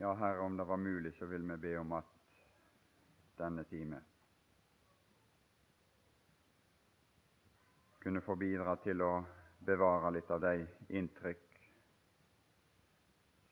[0.00, 2.04] Ja, Herre, om det var mulig, så vil vi be om at
[3.38, 3.98] denne time
[7.98, 9.12] kunne få bidra til å
[9.58, 10.54] bevare litt av de
[11.00, 11.48] inntrykk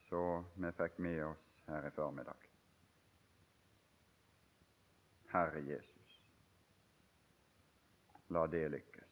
[0.09, 2.47] så vi fikk med oss her i formiddag.
[5.35, 6.21] Herre Jesus,
[8.29, 9.06] la det lykkes.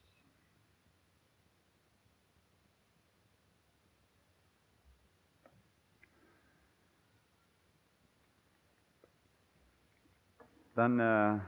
[10.75, 11.39] Den eh,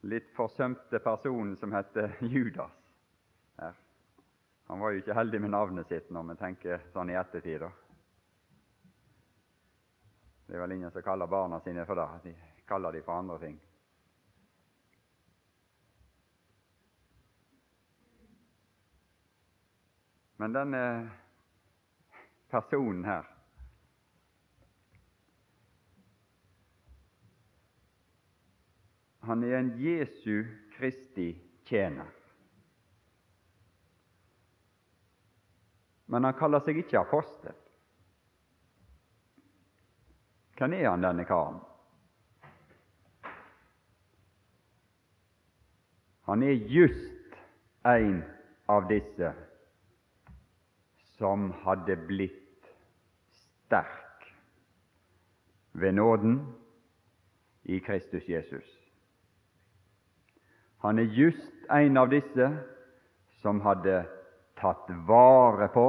[0.00, 2.76] litt forsømte personen som heter Judas
[3.56, 3.74] her.
[4.68, 7.64] Han var jo ikke heldig med navnet sitt når vi tenker sånn i ettertid.
[10.46, 12.06] Det er vel ingen som kaller barna sine for det.
[12.28, 12.34] De
[12.68, 13.56] kaller de for andre ting.
[20.38, 20.84] Men denne
[22.46, 23.26] personen her
[29.28, 32.06] Han er en Jesu Kristi tjener.
[36.06, 37.52] Men han kaller seg ikke apostel.
[40.56, 41.60] Hvem er han, denne karen?
[46.30, 47.36] Han er just
[47.84, 48.22] en
[48.72, 49.34] av disse
[51.18, 52.72] som hadde blitt
[53.44, 54.32] sterk
[55.76, 56.40] ved nåden
[57.68, 58.77] i Kristus Jesus.
[60.78, 62.48] Han er just en av disse
[63.42, 64.02] som hadde
[64.58, 65.86] tatt vare på,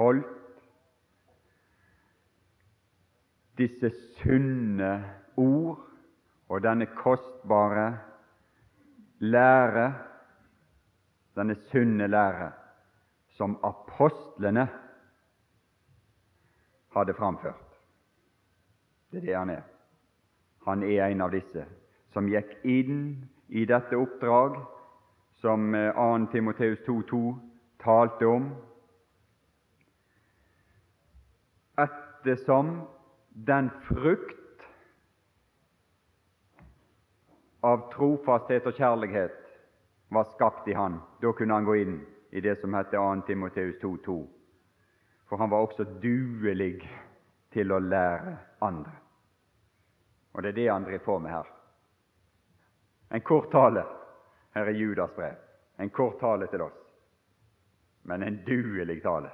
[0.00, 0.36] holdt
[3.60, 4.92] disse sunne
[5.36, 5.82] ord
[6.50, 7.88] og denne kostbare
[9.20, 9.86] lære,
[11.36, 12.50] denne sunne lære,
[13.36, 14.64] som apostlene
[16.96, 17.68] hadde framført.
[19.10, 19.62] Det er det han er.
[20.66, 21.64] Han er en av disse
[22.12, 24.58] som gikk inn i dette oppdrag
[25.40, 25.78] som 2.
[25.78, 27.34] Eh, Timoteus 2.2
[27.82, 28.50] talte om,
[31.80, 32.80] ettersom
[33.30, 34.66] den frukt
[37.60, 39.38] av trofasthet og kjærlighet
[40.08, 41.00] var skapt i han.
[41.22, 42.00] Da kunne han gå inn
[42.30, 43.26] i det som heter 2.
[43.26, 44.18] Timoteus 2.2.
[45.28, 46.82] For han var også duelig
[47.54, 48.92] til å lære andre.
[50.34, 51.59] Og det er det han driver på med her.
[53.10, 53.84] En kort tale
[54.54, 55.36] her er Judas brev.
[55.78, 56.76] En kort tale til oss,
[58.02, 59.30] men en duelig tale.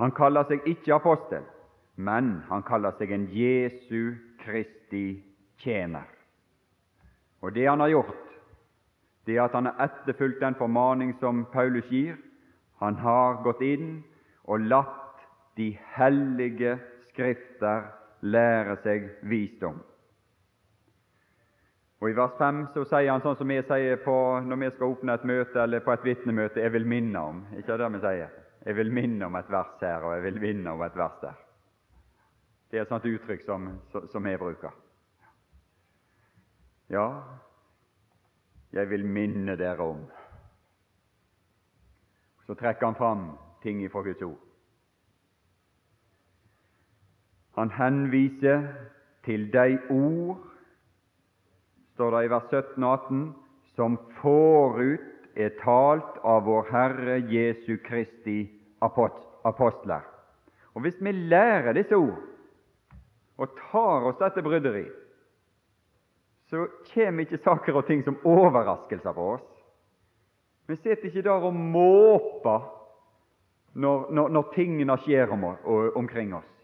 [0.00, 1.44] Han kaller seg ikke apostel,
[2.00, 5.20] men han kaller seg en Jesu Kristi
[5.60, 6.08] tjener.
[7.44, 8.26] Og det han har gjort,
[9.28, 12.16] det er at han har etterfulgt den formaning som Paulus gir.
[12.80, 14.00] Han har gått inn
[14.48, 15.20] og latt
[15.60, 16.78] de hellige
[17.10, 19.80] Skrifter lære seg visdom.
[22.00, 24.94] Og I vers 5 så sier han sånn som vi sier på, når vi skal
[24.94, 27.44] åpne et møte eller på et vitnemøte 'Jeg vil minne om'.
[27.58, 28.30] Ikke det vi sier?
[28.64, 31.38] 'Jeg vil minne om et vers her, og jeg vil minne om et vers der'.
[32.70, 33.80] Det er et sånt uttrykk som,
[34.12, 34.70] som jeg bruker.
[36.90, 37.22] Ja,
[38.72, 40.06] jeg vil minne dere om.
[42.46, 44.49] Så trekker han fram ting fra Guds ord.
[47.60, 48.62] Han henviser
[49.24, 50.38] til de ord,
[51.92, 53.24] står det i vers 17 og 18,
[53.76, 58.38] som forut er talt av vår Herre Jesu Kristi
[58.80, 60.06] apostler.
[60.72, 62.22] Og Hvis vi lærer disse ord
[63.36, 64.86] og tar oss dette bryderi,
[66.48, 69.44] så kommer ikke saker og ting som overraskelser på oss.
[70.66, 72.64] Vi sitter ikke der og måper
[73.74, 75.44] når, når, når tingene skjer om,
[76.00, 76.59] omkring oss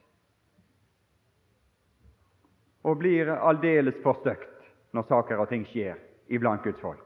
[2.86, 5.98] og blir aldeles forstøkt når saker og ting skjer
[6.32, 7.02] iblant Guds folk.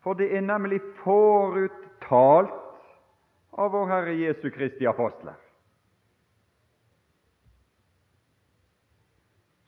[0.00, 2.54] For det er nemlig foruttalt
[3.60, 5.34] av vår Herre Jesu Kristi apostler.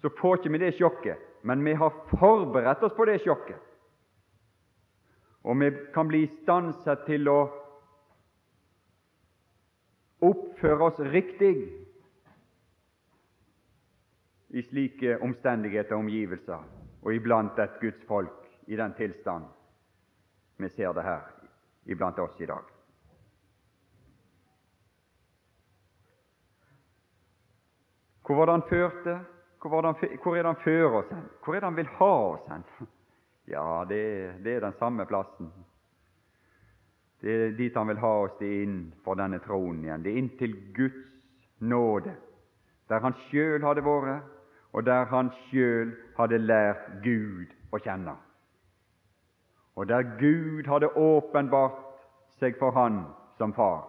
[0.00, 3.60] Så får ikke vi det sjokket, men vi har forberedt oss på det sjokket.
[5.42, 6.72] Og vi kan bli stand
[7.06, 7.40] til å
[10.22, 11.54] oppføre oss riktig
[14.52, 16.64] i slike omstendigheter og omgivelser,
[17.02, 19.48] og iblant et Guds folk i den tilstand
[20.62, 21.22] vi ser det her
[21.90, 22.62] iblant oss i dag.
[28.22, 29.14] Hvor var det han førte?
[29.62, 31.24] Hvor, han, hvor er det han fører oss hen?
[31.44, 32.66] Hvor er det han vil ha oss hen?
[33.50, 35.48] Ja, det, det er den samme plassen.
[37.20, 40.04] Det er dit han vil ha oss det inn for denne tronen igjen.
[40.04, 41.10] Det er inn til Guds
[41.58, 42.14] nåde,
[42.88, 44.30] der han sjøl hadde vært,
[44.72, 48.14] og der han sjøl hadde lært Gud å kjenne.
[49.76, 51.80] Og der Gud hadde åpenbart
[52.40, 53.04] seg for han
[53.38, 53.84] som far.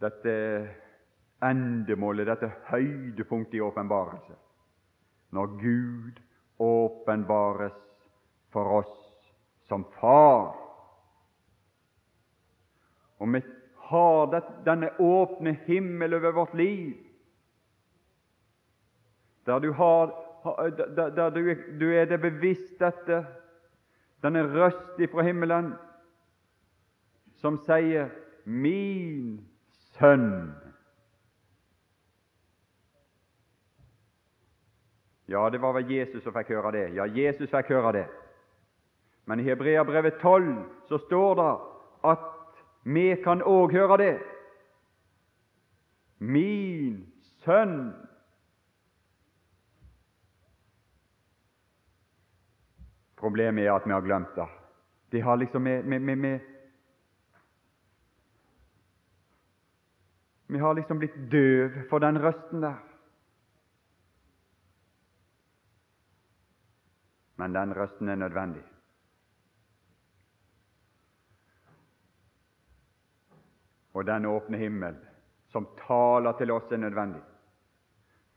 [0.00, 0.34] Dette
[1.44, 4.36] endemålet, dette høydepunktet i åpenbarelse,
[5.34, 6.22] når Gud
[6.58, 7.76] åpenbares
[8.52, 8.94] for oss
[9.68, 10.54] som far.
[13.18, 13.42] Og vi
[13.90, 14.32] har
[14.64, 17.07] denne åpne himmel over vårt liv,
[19.48, 20.12] der du, har,
[21.16, 23.22] der, du, du er det bevisst dette,
[24.22, 25.72] denne røst ifra himmelen
[27.40, 28.08] som sier
[28.44, 29.40] 'Min
[29.96, 30.52] sønn'.
[35.28, 36.94] Ja, det var vel Jesus som fikk høre det.
[36.96, 38.06] Ja, Jesus fikk høre det.
[39.28, 41.52] Men i Hebreabrevet 12 så står det
[42.10, 42.18] at
[42.84, 44.14] vi kan òg høre det.
[46.18, 47.12] Min
[47.44, 48.07] sønn.
[53.18, 54.46] Problemet er at vi har glemt det.
[55.10, 56.38] Det har liksom vi, vi, vi,
[60.48, 62.78] Vi har liksom blitt døv for den røsten der.
[67.36, 68.62] Men den røsten er nødvendig.
[73.98, 74.94] og den åpne himmel
[75.50, 77.20] som taler til oss, er nødvendig.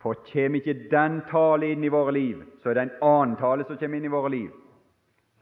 [0.02, 3.68] For kommer ikke den tale inn i våre liv, så er det en annen tale
[3.68, 4.50] som kommer inn i våre liv,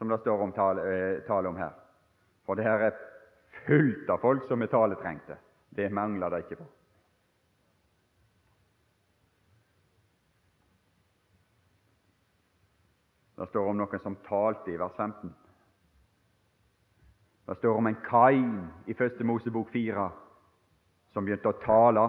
[0.00, 1.72] som det står om tale, eh, tale om her.
[2.46, 2.94] For det her er
[3.66, 5.34] fullt av folk som er taletrengte.
[5.76, 6.64] Det mangler det ikke på.
[13.36, 15.34] Det står om noen som talte i vers 15.
[17.46, 20.06] Det står om en Kain i Første Mosebok 4
[21.12, 22.06] som begynte å tale.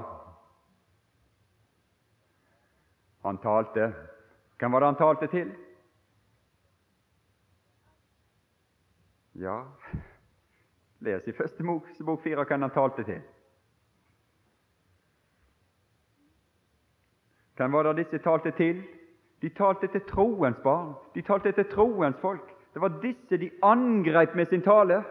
[3.27, 3.91] Han talte
[4.61, 5.51] Hvem var det han talte til?
[9.41, 9.63] Ja,
[10.99, 13.21] les i Første Mosebok 4 hvem han talte til.
[17.57, 18.83] Hvem var det disse talte til?
[19.41, 20.93] De talte til troens barn.
[21.15, 22.53] De talte til troens folk.
[22.73, 25.03] Det var disse de angrep med sin tale.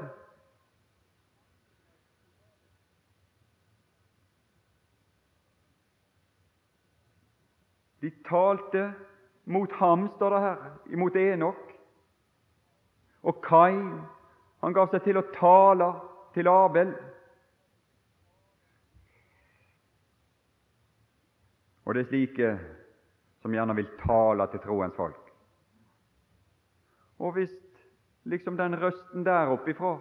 [8.01, 8.95] De talte
[9.45, 10.57] mot ham, står det her,
[10.93, 11.75] imot Enok.
[13.23, 14.01] Og Kain,
[14.61, 15.89] han gav seg til å tale
[16.35, 16.93] til Abel.
[21.89, 22.53] Og det er slike
[23.41, 25.31] som gjerne vil tale til troens folk.
[27.21, 27.57] Og hvis
[28.29, 29.97] liksom den røsten der oppifra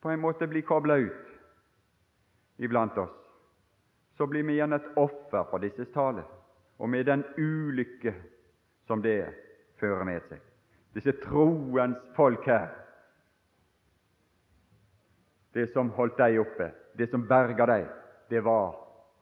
[0.00, 1.32] på en måte blir kobla ut
[2.58, 3.14] iblant oss,
[4.16, 6.24] så blir vi igjen et offer for disses tale,
[6.78, 8.14] og med den ulykke
[8.86, 9.20] som det
[9.78, 10.47] fører med seg.
[10.98, 12.72] Disse troens folk her,
[15.54, 17.84] det som holdt dem oppe, det som berga dem,
[18.30, 18.74] det var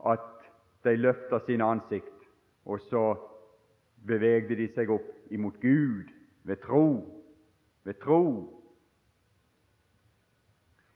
[0.09, 0.47] at
[0.89, 2.25] de løfta sine ansikt,
[2.65, 3.03] og så
[4.09, 6.09] bevegde de seg opp imot Gud
[6.49, 6.87] ved tro.
[7.85, 8.23] Ved tro.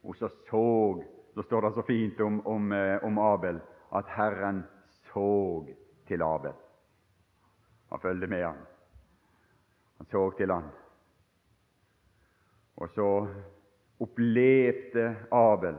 [0.01, 1.03] Og så så
[1.35, 3.61] Så står det så fint om, om, eh, om Abel
[3.95, 4.63] at Herren
[5.13, 5.69] såg
[6.07, 6.51] til Abel.
[7.89, 8.57] Han følger med han.
[10.01, 10.69] Han så til han.
[12.81, 13.07] Og så
[14.01, 15.75] opplevde Abel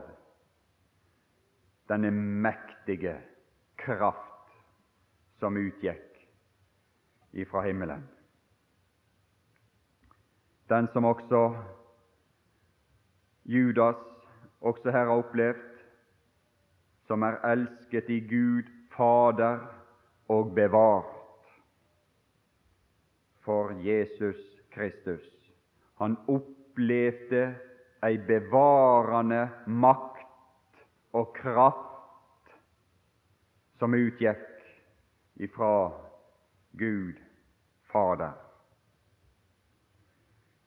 [1.91, 2.11] denne
[2.45, 3.17] mektige
[3.75, 4.53] kraft
[5.43, 6.21] som utgikk
[7.35, 8.05] ifra himmelen.
[10.71, 11.41] Den som også
[13.43, 13.99] Judas
[14.61, 15.83] også her har opplevd,
[17.11, 19.67] som er elsket i Gud Fader
[20.31, 21.12] og bevart
[23.45, 24.39] for Jesus
[24.73, 25.23] Kristus.
[25.95, 27.55] Han opplevde
[28.03, 30.79] ei bevarende makt
[31.13, 32.55] og kraft
[33.79, 34.47] som utgikk
[35.43, 35.91] ifra
[36.79, 37.19] Gud
[37.91, 38.33] Fader.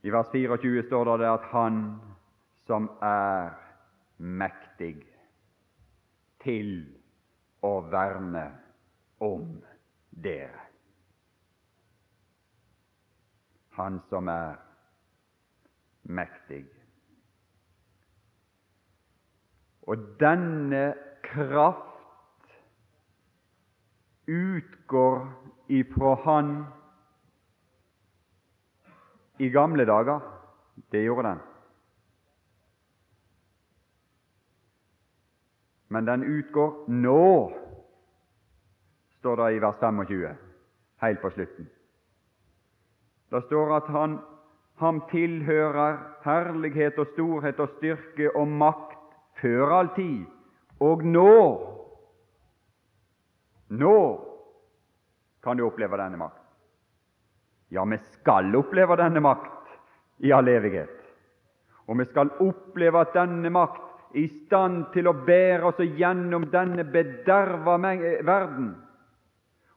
[0.07, 1.81] I vers 24 står det at Han
[2.67, 3.57] som er
[4.19, 4.95] mektig
[6.43, 6.71] til
[7.67, 8.47] å verne
[9.23, 9.49] om
[10.11, 10.66] dere.
[13.77, 14.57] Han som er
[16.03, 16.65] mektig.
[19.87, 22.55] Og denne kraft
[24.27, 25.29] utgår
[25.69, 26.65] ifra Han
[29.39, 30.21] i gamle dager.
[30.93, 31.39] Det gjorde den.
[35.89, 37.53] Men den utgår nå,
[39.19, 40.37] står det i vers 25,
[41.01, 41.69] helt på slutten.
[43.31, 44.19] Det står at han,
[44.79, 48.99] ham tilhører herlighet og storhet og styrke og makt
[49.41, 50.27] før all tid,
[50.81, 51.33] og nå
[53.67, 53.97] Nå
[55.43, 56.43] kan du oppleve denne makt.
[57.75, 59.73] Ja, vi skal oppleve denne makt
[60.23, 61.01] i all evighet.
[61.91, 66.87] Og vi skal oppleve at denne makt i stand til å bære oss gjennom denne
[66.87, 68.75] bederva verden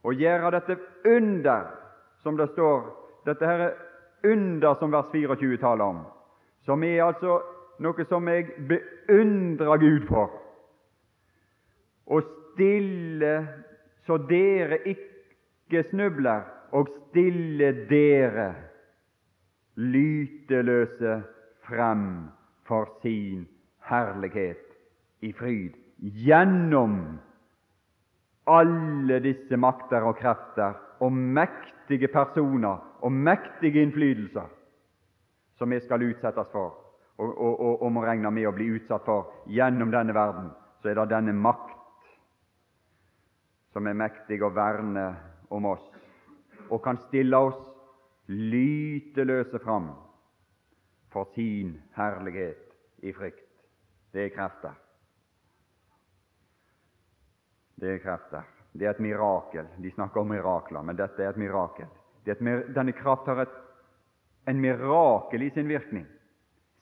[0.00, 1.66] og gjøre dette under,
[2.22, 2.86] som det står,
[3.26, 6.00] dette her er under som vers 24 taler om,
[6.64, 7.40] som er altså
[7.80, 10.32] noe som jeg beundrer Gud for.
[12.10, 13.34] Å stille
[14.06, 18.50] så dere ikke snubler, og stille dere
[19.80, 21.20] lyteløse
[21.66, 22.04] frem
[22.68, 23.46] for sin
[23.90, 24.62] herlighet
[25.26, 27.18] i fryd gjennom
[28.50, 34.48] alle disse makter og krefter og mektige personer og mektige innflytelser
[35.58, 36.76] som vi skal utsettes for
[37.20, 40.46] og, og, og, og må regne med å bli utsatt for gjennom denne verden,
[40.80, 41.76] så er det denne makt
[43.74, 45.10] som er mektig å verne
[45.52, 45.84] om oss
[46.70, 47.58] og kan stille oss
[48.30, 49.90] lyteløse fram
[51.12, 53.46] for sin herlighet i frykt.
[54.14, 54.74] Det er krefter.
[57.80, 58.44] Det er krefter.
[58.72, 59.66] Det er et mirakel.
[59.82, 61.88] De snakker om mirakler, men dette er et mirakel.
[62.26, 63.56] Er et, denne kraft har et,
[64.46, 66.06] en mirakel i sin virkning.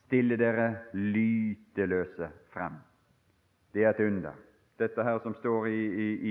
[0.09, 2.77] Stille dere lyteløse frem.
[3.73, 4.37] Det er et under.
[4.79, 5.81] Dette her som står i,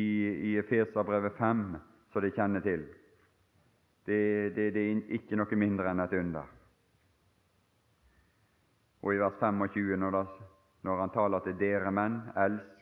[0.02, 0.06] i,
[0.50, 1.64] i Efeserbrevet 5,
[2.12, 2.86] så de kjenner til,
[4.08, 6.46] det, det, det er ikke noe mindre enn et under.
[9.04, 10.46] Og i vers 25, når, det,
[10.88, 12.77] når han taler til dere menn, elsk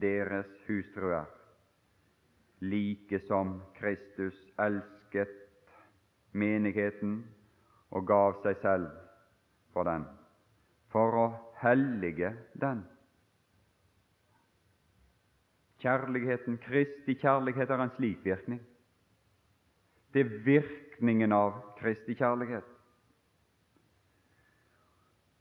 [0.00, 1.26] deres hustruer,
[2.60, 5.34] like som Kristus elsket
[6.32, 7.22] menigheten
[7.90, 8.88] og gav seg selv
[9.74, 10.06] for den,
[10.92, 11.26] for å
[11.62, 12.86] hellige den
[15.82, 18.60] Kjærligheten, Kristi kjærlighet har en slik virkning.
[20.14, 22.68] Det er virkningen av Kristi kjærlighet.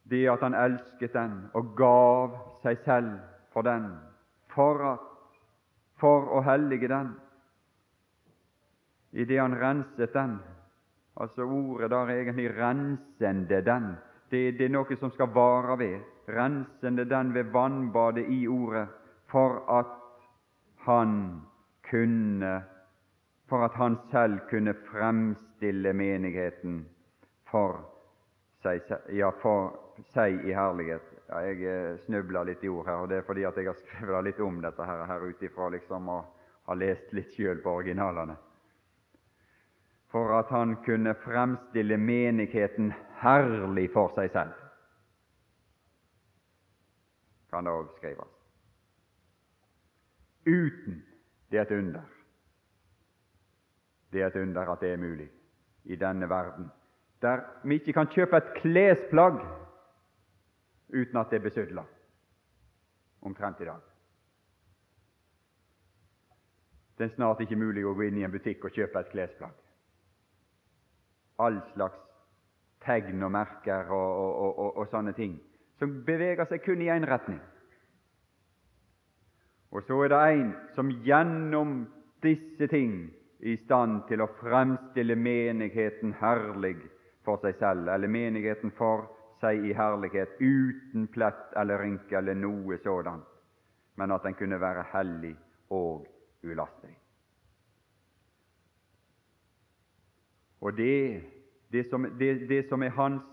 [0.10, 3.20] Det at han elsket den og gav seg selv
[3.54, 3.92] for den,
[4.56, 5.10] for, at,
[6.00, 7.14] for å hellige den.
[9.12, 10.40] I det han renset den
[11.22, 13.96] Altså ordet der er egentlig 'rensende den'.
[14.32, 16.00] Det, det er noe som skal vare ved.
[16.28, 18.88] Rensende den ved vannbadet i ordet,
[19.28, 19.92] for at
[20.88, 21.42] han
[21.84, 22.64] kunne
[23.52, 26.86] for at han selv kunne fremstille menigheten
[27.52, 27.82] for
[28.64, 28.80] seg,
[29.12, 29.74] ja, for
[30.14, 31.11] seg i herlighet.
[31.32, 33.78] Ja, jeg eh, snubler litt i ord her, og det er fordi at jeg har
[33.80, 36.26] skrevet litt om dette her, her ut ifra liksom, og
[36.68, 38.36] har lest litt sjøl på originalene.
[40.12, 44.58] For at han kunne fremstille menigheten herlig for seg selv,
[47.52, 48.38] kan det òg skrives
[50.46, 51.02] uten.
[51.52, 52.04] Det er et under.
[54.12, 55.30] Det er et under at det er mulig
[55.84, 56.70] i denne verden,
[57.22, 59.40] der vi ikke kan kjøpe et klesplagg
[60.92, 61.84] uten at det er besudla
[63.22, 63.82] omtrent i dag.
[66.98, 69.56] Det er snart ikke mulig å gå inn i en butikk og kjøpe et klesplagg.
[71.42, 72.02] All slags
[72.86, 75.40] tegn og merker og, og, og, og sånne ting
[75.82, 77.40] som beveger seg kun i én retning.
[79.72, 81.74] Og så er det en som gjennom
[82.22, 86.78] disse ting er i stand til å fremstille menigheten herlig
[87.26, 89.08] for seg selv, eller menigheten for
[89.42, 93.28] seg i herlighet, uten plett eller rynke eller noe sådant,
[93.98, 95.36] men at den kunne være hellig
[95.70, 96.06] og
[96.44, 96.98] ulastelig.
[100.62, 101.24] Og det,
[101.74, 103.24] det, som, det, det som er hans,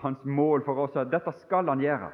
[0.00, 2.10] hans mål for oss, er dette skal han gjøre.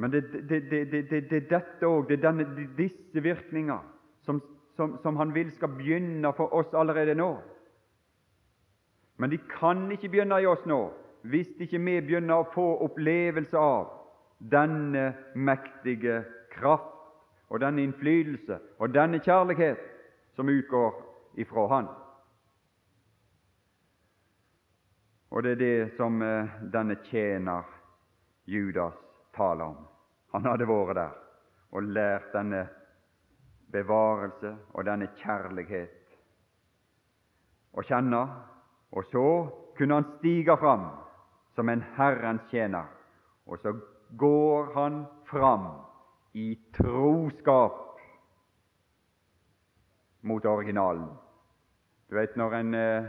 [0.00, 2.46] Men det er dette òg, det er denne,
[2.78, 3.82] disse virkninger
[4.24, 4.38] som,
[4.80, 7.34] som, som, han vil skal begynne for oss allerede nå.
[9.20, 10.80] Men de kan ikke begynne i oss nå
[11.28, 13.90] hvis ikke vi begynner å få opplevelse av
[14.40, 16.22] denne mektige
[16.54, 16.96] kraft
[17.52, 19.84] og denne innflytelse og denne kjærlighet
[20.32, 20.96] som utgår
[21.44, 21.92] ifra Han.
[25.30, 27.68] Og det er det som eh, denne tjener
[28.48, 28.96] Judas
[29.36, 29.84] taler om.
[30.32, 31.12] Han hadde vært der,
[31.76, 32.64] og lært denne
[33.72, 36.16] bevarelse og denne kjærlighet
[37.72, 38.20] å kjenne,
[38.90, 39.26] og så
[39.78, 40.88] kunne han stige fram
[41.54, 42.88] som en Herrens tjener,
[43.46, 43.74] og så
[44.18, 45.68] går han fram
[46.34, 47.86] i troskap
[50.22, 51.08] mot originalen.
[52.10, 53.04] Du vet når, en, eh,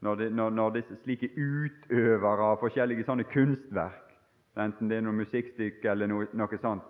[0.00, 4.12] når, det, når, når disse slike utøvere av forskjellige sånne kunstverk,
[4.60, 6.84] enten det er noe musikkstykke eller noe, noe sånt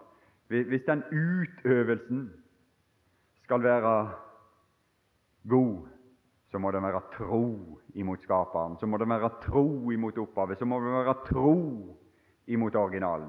[0.50, 2.24] Hvis den utøvelsen
[3.52, 4.11] skal være
[5.49, 5.88] god,
[6.50, 10.64] så må den være tro imot Skaperen, så må den være tro imot opphavet, så
[10.64, 11.56] må den være tro
[12.47, 13.28] imot originalen.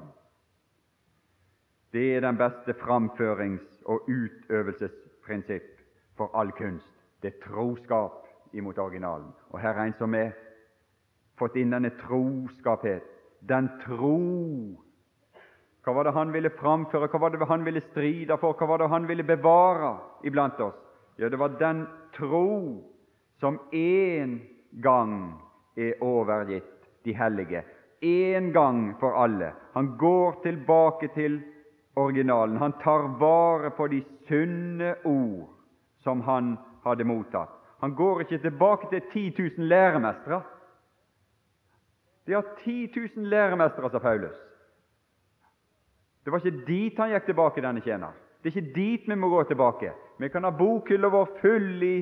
[1.92, 5.84] Det er den beste framførings- og utøvelsesprinsipp
[6.16, 6.88] for all kunst.
[7.22, 9.28] Det er troskap imot originalen.
[9.50, 10.32] Og her er en som har
[11.36, 13.04] fått inn denne troskaphet.
[13.48, 14.16] Den tro
[15.84, 18.80] Hva var det han ville framføre, hva var det han ville stride for, hva var
[18.80, 20.76] det han ville bevare iblant oss?
[21.20, 21.84] Ja, det var den
[22.16, 22.80] tro
[23.40, 24.38] som én
[24.80, 25.34] gang
[25.76, 27.62] er overgitt de hellige.
[28.00, 29.52] Én gang for alle.
[29.74, 31.42] Han går tilbake til
[31.96, 32.56] originalen.
[32.56, 35.52] Han tar vare på de sunne ord
[36.02, 37.52] som han hadde mottatt.
[37.80, 40.40] Han går ikke tilbake til 10 000 læremestere.
[42.26, 44.36] De har 10 000 læremestere, sa Paulus.
[46.24, 48.12] Det var ikke dit han gikk tilbake, denne tjener.
[48.42, 49.92] Det er ikke dit vi må gå tilbake.
[50.18, 51.96] Vi kan ha bokhylla vår full i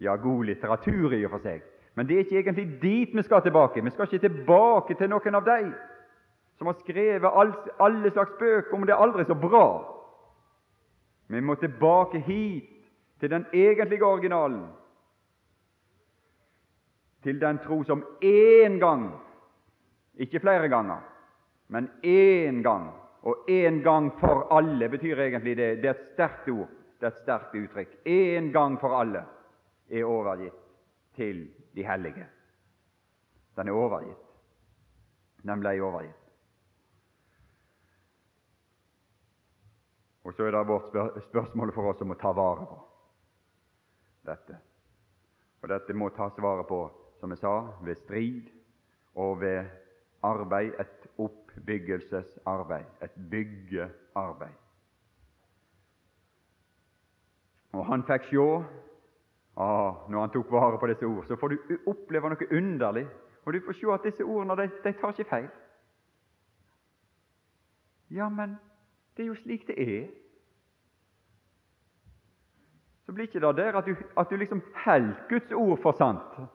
[0.00, 1.62] ja, god litteratur i og for seg,
[1.96, 3.84] men det er ikke egentlig dit vi skal tilbake.
[3.84, 5.70] Vi skal ikke tilbake til noen av dem
[6.56, 7.36] som har skrevet
[7.80, 9.66] alle slags bøker om det aldri så bra.
[11.28, 12.72] Vi må tilbake hit,
[13.20, 14.66] til den egentlige originalen,
[17.24, 19.08] til den tro som én gang,
[20.14, 21.00] ikke flere ganger,
[21.68, 22.90] men én gang,
[23.26, 25.70] og én gang for alle betyr egentlig det.
[25.82, 26.68] Det er et sterkt ord,
[27.00, 27.96] det er et sterkt uttrykk.
[28.06, 29.24] Én gang for alle
[29.90, 30.60] er overgitt
[31.18, 32.26] til de hellige.
[33.56, 34.22] Den er overgitt.
[35.42, 36.22] Den ble overgitt.
[40.26, 40.94] Og så er det vårt
[41.28, 42.78] spørsmål for oss om å ta vare på
[44.26, 44.58] dette.
[45.62, 46.80] Og dette må tas vare på,
[47.20, 48.48] som jeg sa, ved strid
[49.14, 49.66] og ved
[50.22, 54.56] arbeid, et oppbyggelsesarbeid, et byggearbeid.
[57.76, 58.46] Og han fikk sjå
[59.56, 63.06] ah, Når han tok vare på disse ord, så får du oppleve noe underlig.
[63.44, 65.48] Og du får se at disse ordene de, de tar ikke feil.
[68.10, 68.56] Ja, men
[69.16, 70.06] det er jo slik det er.
[73.06, 76.48] Så blir ikke det der at du, at du liksom holder Guds ord for sant.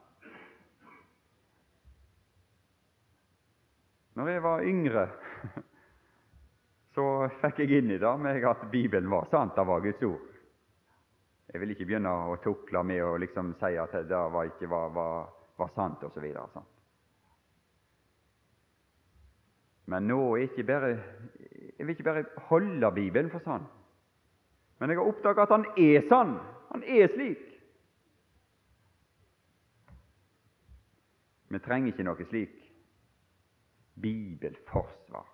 [4.13, 5.05] Når jeg var yngre,
[6.95, 7.05] så
[7.39, 10.27] fikk jeg inn i det med at Bibelen var sant, det var Guds ord.
[11.51, 14.91] Jeg vil ikke begynne å tukle med å liksom si at det var ikke var,
[14.95, 16.27] var, var sant, osv.
[19.91, 20.91] Men nå er ikke bare
[21.81, 23.63] jeg vil ikke bare holde Bibelen for sann,
[24.79, 26.35] men jeg har oppdaget at han er sann.
[26.71, 27.41] Han er slik.
[31.51, 32.60] Vi trenger ikke noe slik
[34.01, 35.29] bibelforsvar.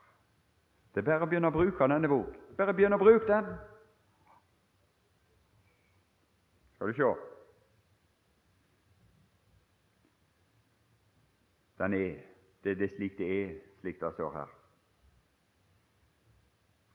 [0.93, 2.35] Det er bare å begynne å bruke denne bok.
[2.57, 3.49] Bare begynne å bruke den.
[6.75, 7.11] Skal du se.
[11.77, 12.15] Den er.
[12.63, 13.51] Det, det er slik det er,
[13.81, 14.55] slik det står her.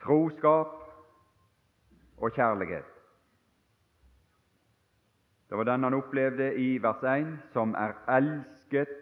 [0.03, 0.75] Troskap
[2.19, 2.91] og kjærlighet.
[5.49, 8.99] Det var den han opplevde i vers 1, som er elsket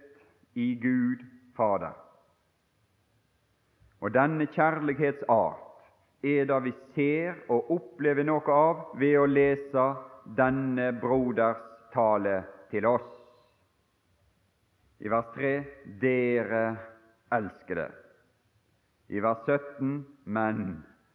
[0.55, 1.25] i Gud
[1.57, 2.10] Fader.
[4.01, 5.67] Og denne kjærlighetsart
[6.25, 9.87] er det vi ser og opplever noe av ved å lese
[10.37, 11.61] denne broders
[11.93, 12.37] tale
[12.73, 13.09] til oss.
[15.01, 15.53] I vers 3
[16.01, 16.65] dere
[17.33, 17.87] elskede.
[19.09, 20.61] I vers 17 men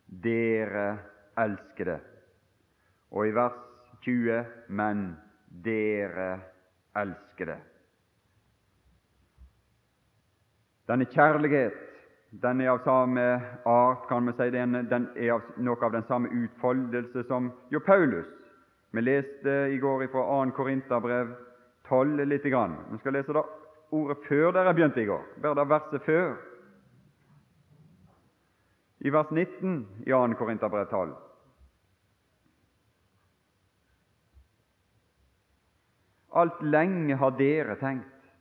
[0.07, 0.87] dere
[1.37, 1.99] elskede.
[3.13, 3.61] Og i vers
[4.05, 5.07] 20 men
[5.65, 6.29] dere
[6.97, 7.57] elskede.
[10.85, 11.94] Denne kjærlighet
[12.41, 13.25] den er av samme
[13.65, 14.49] art, kan vi si.
[14.51, 18.27] Den, den er av, noe av den samme utfoldelse som jo Paulus
[18.95, 20.51] vi leste i går fra 2.
[20.55, 21.33] Korinterbrev
[21.87, 22.77] 12 lite grann.
[22.91, 23.43] Vi skal lese det
[23.91, 26.35] ordet før dere begynte i går, bare det verset før.
[28.99, 29.75] I vers 19
[30.07, 30.21] i 2.
[30.39, 31.11] Korinterbrev 12.
[36.35, 38.31] Alt lenge har dere tenkt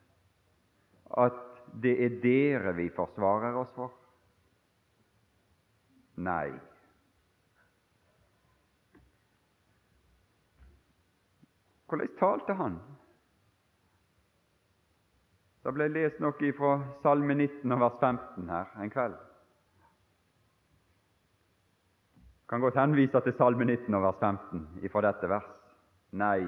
[1.18, 1.43] at
[1.82, 3.92] det er dere vi forsvarer oss for?
[6.16, 6.52] Nei.
[11.88, 12.78] Hvordan talte han?
[15.64, 19.14] Det ble lest noe fra Salme 19 vers 15 her en kveld.
[22.44, 25.46] Jeg kan godt henvise til Salme 19 vers 15 fra dette vers.
[26.14, 26.44] Nei,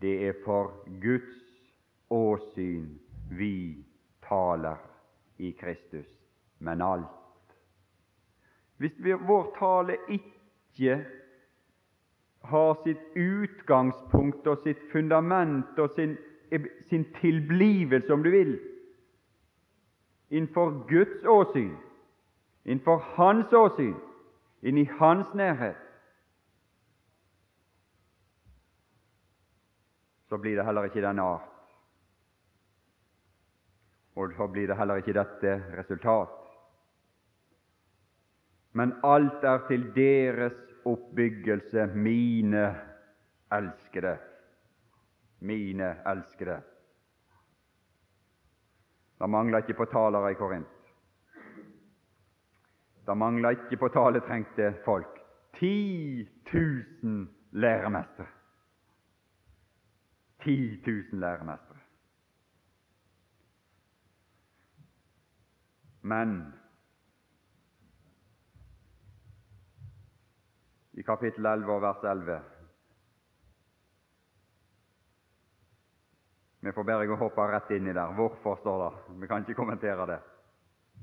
[0.00, 1.40] det er for Guds
[2.08, 2.86] åsyn
[3.30, 3.84] vi
[4.28, 4.76] taler
[5.36, 6.06] i Kristus,
[6.58, 7.08] men alt.
[8.76, 11.04] Hvis vi, vår tale ikke
[12.42, 16.16] har sitt utgangspunkt og sitt fundament og sin,
[16.90, 18.56] sin tilblivelse, om du vil,
[20.30, 21.76] innenfor Guds åsyn,
[22.64, 23.94] innenfor Hans åsyn,
[24.62, 25.78] inn i Hans nærhet,
[30.28, 31.51] så blir det heller ikke denne art.
[34.16, 36.32] Og så blir det heller ikke dette resultat.
[38.72, 42.66] Men alt er til deres oppbyggelse, mine
[43.52, 44.16] elskede.
[45.40, 46.60] Mine elskede.
[49.18, 50.78] Det mangler ikke på talere i Korint.
[53.06, 55.18] Det mangla ikke på taletrengte folk.
[55.58, 58.26] 10 000 læremestere.
[60.44, 61.71] 10 000 læremestere.
[66.02, 66.52] Men
[70.92, 72.40] i kapittel 11 og vers 11
[76.62, 78.14] Vi får bare hoppe rett inn i der.
[78.14, 79.20] Hvorfor står det?
[79.22, 80.20] Vi kan ikke kommentere det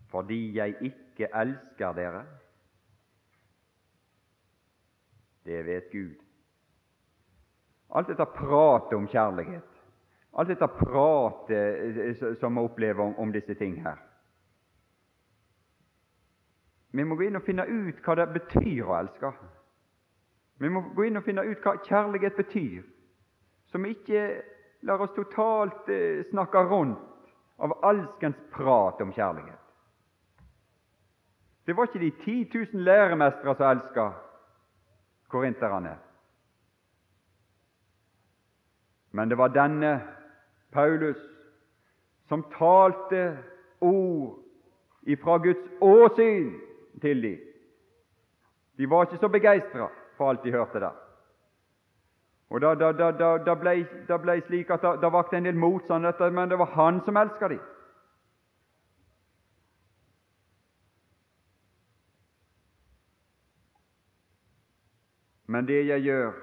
[0.10, 2.22] fordi jeg ikke elsker dere.
[5.46, 6.16] Det vet Gud.
[7.94, 9.70] Alt dette pratet om kjærlighet,
[10.34, 14.09] alt dette pratet eh, som vi opplever om disse ting her
[16.92, 19.32] Vi må gå inn og finne ut hva det betyr å elske.
[20.60, 22.82] Vi må gå inn og finne ut hva kjærlighet betyr,
[23.70, 24.24] så vi ikke
[24.88, 27.06] lar oss totalt eh, snakke rundt
[27.60, 29.56] av alskens prat om kjærlighet.
[31.68, 34.06] Det var ikke de 10 000 læremestere som elska
[35.30, 35.98] korinterne,
[39.12, 39.92] men det var denne
[40.72, 41.22] Paulus
[42.30, 43.38] som talte
[43.82, 44.40] ord
[45.10, 46.69] ifra Guds åsyn
[47.02, 47.40] til dem.
[48.78, 50.96] De var ikke så begeistra for alt de hørte der.
[52.50, 53.74] Og Da, da, da, da ble
[54.08, 57.48] da ble slik at det vakte en del motstand, men det var han som elska
[57.48, 57.60] dem.
[65.46, 66.34] Men det jeg gjør,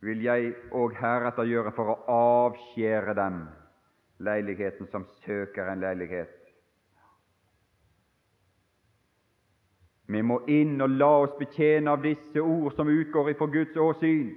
[0.00, 3.42] vil jeg òg heretter gjøre for å avskjære dem,
[4.18, 6.35] leiligheten som søker en leilighet.
[10.06, 14.30] Vi må inn og la oss betjene av disse ord som utgår ifra Guds åsyn,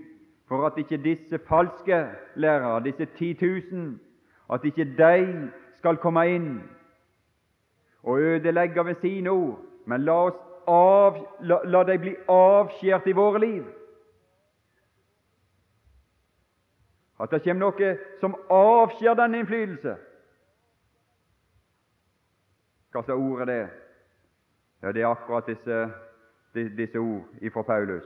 [0.49, 1.99] for at ikke disse falske
[2.36, 3.99] lærere, disse ti tusen,
[4.49, 6.53] at ikke de skal komme inn
[8.03, 13.15] og ødelegge ved sine ord, men la oss av, la, la de bli avskjært i
[13.17, 13.67] våre liv.
[17.19, 19.95] At det kommer noe som avskjærer denne innflytelse.
[22.89, 23.63] Hva slags ord er det?
[24.81, 25.91] Ja, Det er akkurat disse,
[26.53, 28.03] disse ord ifra Paulus.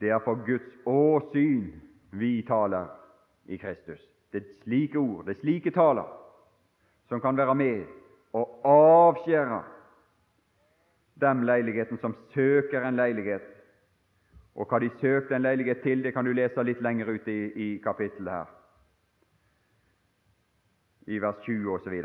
[0.00, 1.72] Det er for Guds åsyn
[2.12, 2.86] vi taler
[3.46, 4.00] i Kristus.
[4.32, 6.08] Det er slike ord, det er slike taler,
[7.08, 7.84] som kan være med
[8.32, 9.62] og avskjære
[11.20, 13.46] dem leiligheten som søker en leilighet.
[14.54, 17.46] Og hva de søkte en leilighet til, det kan du lese litt lenger ute i,
[17.64, 18.52] i kapittelet her,
[21.06, 21.96] i vers 20 osv.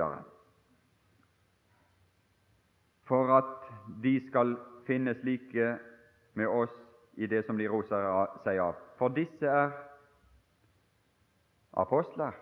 [3.09, 3.69] For at
[4.03, 4.55] de skal
[4.87, 5.77] finnes like
[6.33, 6.73] med oss
[7.13, 8.07] i det som de roser
[8.45, 8.77] seg av.
[8.99, 9.73] For disse er
[11.81, 12.35] apostler.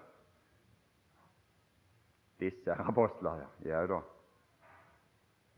[2.40, 3.86] Disse er apostler, ja.
[3.88, 4.00] da.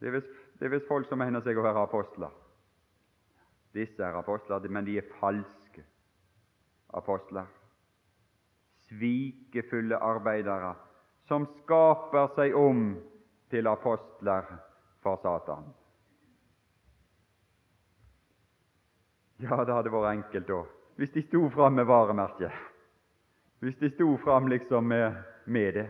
[0.02, 2.32] Det er visst folk som mener seg å være apostler.
[3.76, 5.84] Disse er apostler, men de er falske
[6.98, 7.46] apostler.
[8.90, 10.74] Svikefulle arbeidere
[11.30, 12.90] som skaper seg om
[13.52, 14.50] til apostler
[15.02, 15.64] for Satan.
[19.42, 20.60] Ja, det hadde vært enkelt da,
[21.02, 22.54] hvis de sto fram med varemerket.
[23.62, 25.88] Hvis de sto fram liksom med, med det.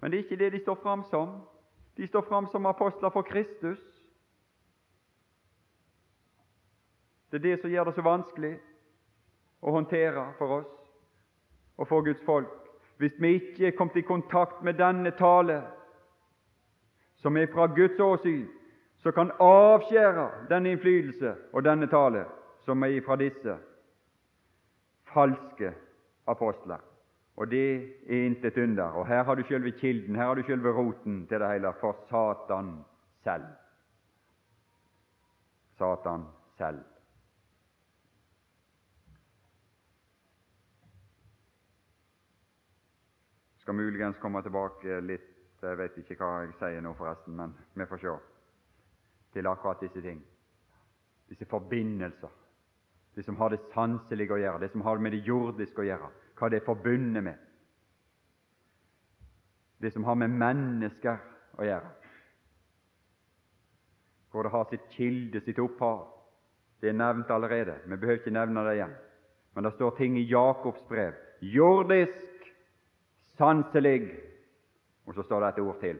[0.00, 1.40] Men det er ikke det de står fram som.
[1.96, 3.80] De står fram som apostler for Kristus.
[7.30, 8.54] Det er det som gjør det så vanskelig
[9.60, 10.70] å håndtere for oss
[11.76, 12.48] og for Guds folk.
[12.96, 15.60] Hvis vi ikke er kommet i kontakt med denne tale,
[17.22, 18.46] som er fra Guds åsyn,
[19.02, 22.24] som kan avskjære denne innflytelse og denne tale
[22.64, 23.56] som er fra disse
[25.12, 25.72] falske
[26.28, 26.80] apostler.
[27.36, 27.64] Og det
[28.08, 28.84] er intet under.
[29.00, 31.96] Og her har du selve kilden, her har du selve roten til det hele, for
[32.10, 32.84] Satan
[33.24, 33.44] selv.
[35.78, 36.24] Satan
[36.58, 36.84] selv.
[43.58, 45.29] Skal muligens komme tilbake litt
[45.62, 48.14] Jeg vet ikke hva jeg sier nå, forresten, men vi får se
[49.34, 50.22] til akkurat disse ting.
[51.28, 52.32] Disse forbindelser.
[53.14, 56.08] Det som har det sanselige å gjøre, det som har med det jordiske å gjøre,
[56.38, 57.36] hva det er forbundet med.
[59.80, 61.20] Det som har med mennesker
[61.58, 61.92] å gjøre.
[64.30, 66.06] Hvor det har sitt kilde, sitt opphav.
[66.80, 67.80] Det er nevnt allerede.
[67.84, 68.92] Vi behøver ikke nevne det igjen.
[69.54, 71.16] Men det står ting i Jakobs brev.
[71.40, 72.46] Jordisk,
[73.36, 74.29] sanselig
[75.10, 75.96] Og så står det et ord til.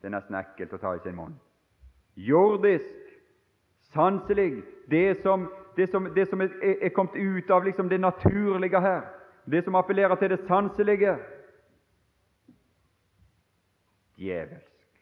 [0.00, 1.34] Det er nesten ekkelt å ta i sin munn.
[2.16, 3.10] Jordisk,
[3.92, 5.44] sanselig, det som,
[5.76, 9.04] det som, det som er, er, kommet ut av liksom det naturlige her,
[9.44, 11.12] det som appellerer til det sanselige.
[14.16, 14.96] Djevelsk.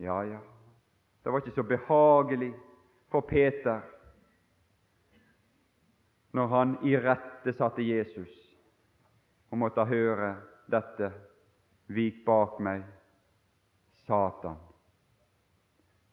[0.00, 0.40] Ja, ja,
[1.24, 2.54] det var ikke så behagelig
[3.12, 3.84] for Peter
[6.32, 8.45] når han irettesatte Jesus
[9.50, 10.34] og måtte høre
[10.70, 11.12] dette
[11.86, 12.82] Vik bak meg,
[14.06, 14.56] Satan,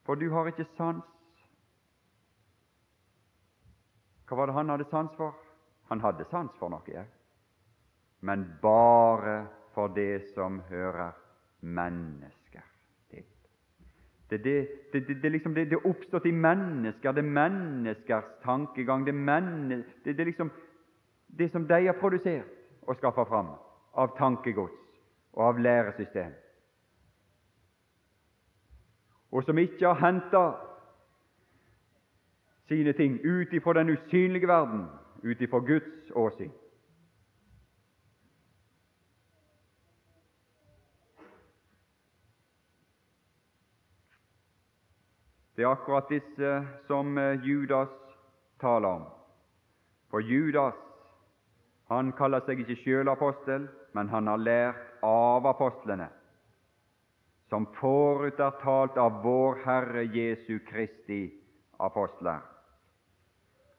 [0.05, 1.01] for du har ikke sans.
[4.29, 5.33] Hva var det han hadde sans for?
[5.89, 7.09] Han hadde sans for noe, jeg.
[8.21, 11.11] men bare for det som hører
[11.61, 12.61] mennesker
[13.09, 13.25] til.
[14.29, 14.55] Det, det,
[14.93, 19.83] det, det, liksom, det, er oppstått i mennesker, det er menneskers tankegang, det er, menne,
[20.05, 20.51] det, er liksom
[21.27, 22.52] det som de har produsert
[22.87, 23.53] og skaffe fram
[23.93, 24.79] av tankegods
[25.33, 26.33] og av læresystem,
[29.31, 30.43] og som ikke har henta
[32.67, 34.85] sine ting ut ifra den usynlige verden,
[35.23, 36.51] ut ifra Guds åsyn.
[45.55, 46.53] Det er akkurat disse
[46.87, 47.89] som eh, Judas
[48.61, 49.03] taler om.
[50.09, 50.73] For Judas
[51.95, 56.07] han kaller seg ikke sjøl apostel, men han har lært av apostlene,
[57.49, 61.25] som forut er talt av vår Herre Jesu Kristi
[61.79, 62.39] apostler.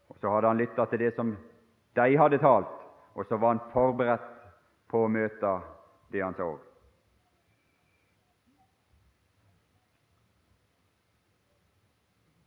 [0.08, 1.32] Og Så hadde han lytta til det som
[1.96, 2.76] de hadde talt,
[3.14, 4.30] og så var han forberedt
[4.90, 5.56] på å møte
[6.12, 6.52] det han så.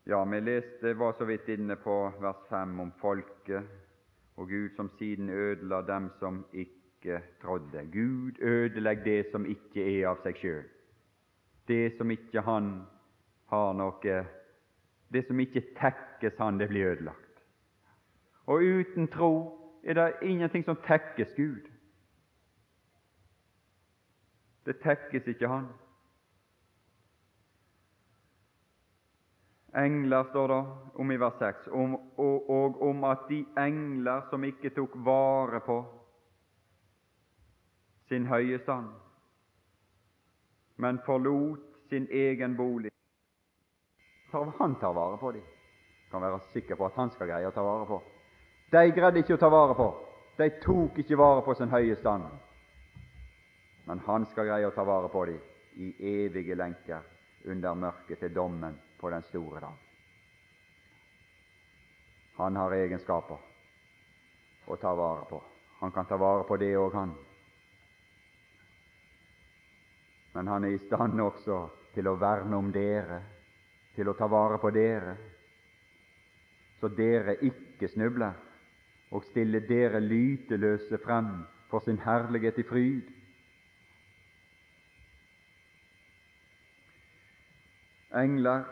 [0.08, 3.87] Ja, vi leste, var så vidt inne på vers 5 om folket
[4.38, 7.90] og Gud som siden ødela dem som ikke trodde.
[7.94, 10.66] Gud ødelegger det som ikke er av seg sjøl.
[11.68, 12.86] Det som ikke han
[13.50, 14.26] har noe
[15.12, 17.44] Det som ikke tekkes han, det blir ødelagt.
[18.46, 19.32] Og uten tro
[19.84, 21.64] er det ingenting som tekkes Gud.
[24.66, 25.68] Det tekkes ikke Han.
[29.76, 34.44] Engler, står det om i vers 6, om, og, og om at de engler som
[34.44, 35.82] ikke tok vare på
[38.08, 38.88] sin høye stand,
[40.78, 42.92] men forlot sin egen bolig.
[44.32, 45.44] Han tar vare på dem.
[46.12, 48.00] Kan være sikker på at han skal greie å ta vare på.
[48.72, 49.88] De greide ikke å ta vare på.
[50.38, 52.28] De tok ikke vare på sin høye stand.
[53.88, 55.40] Men han skal greie å ta vare på dem
[55.84, 57.04] i evige lenker
[57.48, 59.78] under mørket til dommen på den store dag.
[62.38, 63.38] Han har egenskaper
[64.68, 65.42] å ta vare på.
[65.80, 67.16] Han kan ta vare på det òg, han.
[70.38, 71.56] men han er i stand også
[71.96, 73.24] til å verne om dere,
[73.96, 75.16] til å ta vare på dere,
[76.78, 78.36] så dere ikke snubler,
[79.10, 81.32] og stille dere lyteløse frem
[81.72, 83.10] for sin herlighet i fryd.
[88.22, 88.70] Engler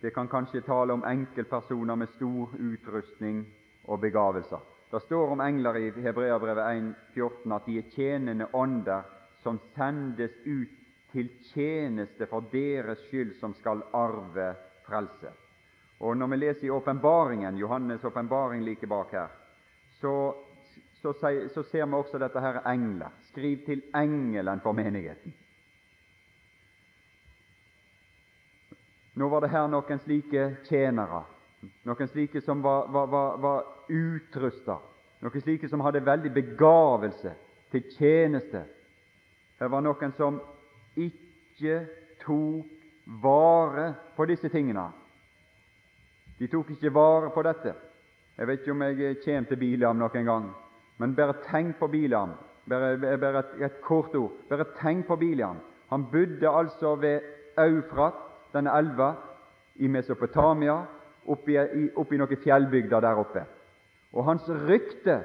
[0.00, 3.46] Det kan kanskje tale om enkeltpersoner med stor utrustning
[3.84, 4.60] og begavelser.
[4.90, 6.64] Det står om engler i Hebreabrevet
[7.14, 9.02] 1,14 at de er tjenende ånder
[9.42, 10.76] som sendes ut
[11.12, 14.52] til tjeneste for deres skyld som skal arve
[14.86, 15.32] frelse.
[16.00, 19.28] Og Når vi leser i åpenbaringen, Johannes' åpenbaring like bak her,
[20.00, 20.34] så,
[21.02, 21.12] så,
[21.54, 23.08] så, ser vi også dette her engler.
[23.30, 25.34] Skriv til engelen for menigheten.
[29.16, 31.22] Nå var det her noen slike tjenere,
[31.88, 34.76] noen slike som var, var, var, var utrusta,
[35.24, 37.32] noen slike som hadde veldig begavelse
[37.72, 38.64] til tjeneste
[39.56, 40.36] Det var noen som
[41.00, 41.78] ikke
[42.20, 42.66] tok
[43.22, 44.90] vare på disse tingene.
[46.36, 47.72] De tok ikke vare på dette.
[48.36, 50.50] Jeg vet ikke om jeg kommer til Bilam noen gang,
[51.00, 52.34] men bare tenk på Bilam.
[52.68, 54.34] Bare, bare et, et, kort ord.
[54.50, 55.62] Bare tenk på Bilam.
[55.88, 57.24] Han bodde altså ved
[57.62, 58.25] Eufrat,
[58.56, 59.12] denne elva,
[59.76, 60.78] i Mesopotamia,
[61.28, 61.56] oppi,
[61.96, 63.44] oppi noen fjellbygder der oppe.
[64.16, 65.20] Og hans rykte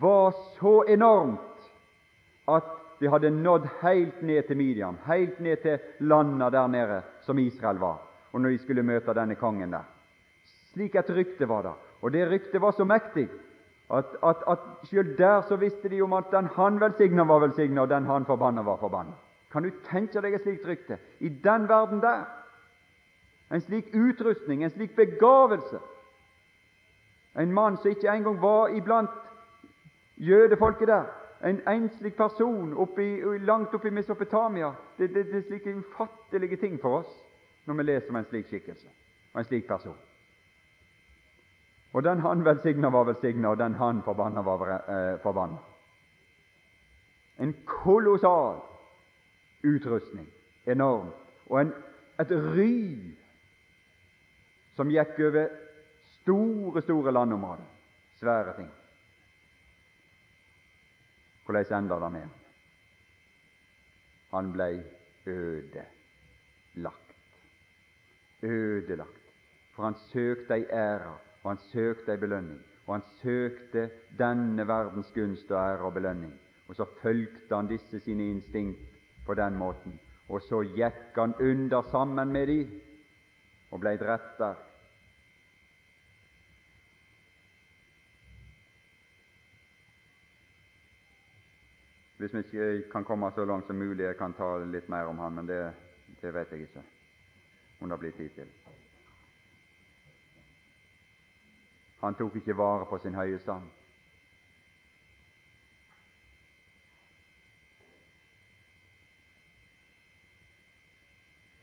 [0.00, 1.68] var så enormt
[2.48, 7.38] at det hadde nådd helt ned til Midian, helt ned til landa der nede som
[7.38, 7.98] Israel var,
[8.32, 9.84] og når de skulle møte denne kongen der.
[10.72, 11.74] Slik et rykte var det.
[12.02, 13.28] Og det ryktet var så mektig
[13.90, 17.82] at, at, at selv der så visste de om at den han velsigna, var velsigna,
[17.82, 19.12] og den han forbanna, var forbanna.
[19.52, 22.24] Kan du tenke deg et slikt rykte i den verden der?
[23.50, 25.78] En slik utrustning, en slik begavelse.
[27.38, 29.10] En mann som ikke engang var iblant
[30.16, 31.04] jødefolket der.
[31.44, 34.72] En enslig person oppi, langt oppe i Mesopotamia.
[34.98, 37.20] Det, det, det er slike ufattelige ting for oss
[37.66, 38.88] når vi leser om en slik skikkelse
[39.34, 39.96] og en slik person.
[41.92, 45.56] Og den han velsigna, var velsigna, og den han forbanna, var eh, forbanna.
[47.38, 48.60] En kolossal
[49.64, 50.28] utrustning,
[50.66, 51.08] enorm,
[51.46, 51.72] og en,
[52.20, 53.13] et ry
[54.76, 55.48] som gikk over
[56.20, 57.68] store, store landområder.
[58.20, 58.70] Svære ting.
[61.44, 62.28] Hvordan ender det med
[64.30, 64.82] Han blei
[65.26, 67.14] ødelagt.
[68.42, 69.20] Ødelagt.
[69.74, 72.60] For han søkte ei ære og han søkte ei belønning.
[72.86, 76.32] Og han søkte denne verdens gunst og ære og belønning.
[76.68, 78.78] Og så fulgte han disse sine instinkt
[79.26, 80.00] på den måten.
[80.28, 82.58] Og så gikk han under sammen med de
[83.74, 84.54] og blei drept der.
[92.16, 95.18] Hvis vi ikke kan komme så langt som mulig, jeg kan ta litt mer om
[95.18, 95.72] han, men det,
[96.22, 96.82] det vet jeg ikke
[97.80, 98.52] om det blir tid til.
[102.00, 103.66] Han tok ikke vare på sin høye stand.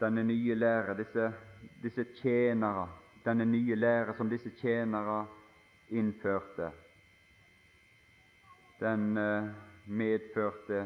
[0.02, 1.32] Denne nye lære, disse,
[1.84, 2.88] disse tjenere,
[3.26, 5.26] denne nye lære som disse tjenere
[5.90, 6.72] innførte,
[8.80, 9.50] den eh,
[9.86, 10.86] medførte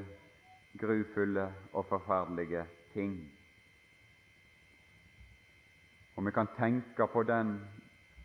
[0.79, 3.31] grufulle og forferdelige ting.
[6.15, 7.59] Og vi kan tenke på den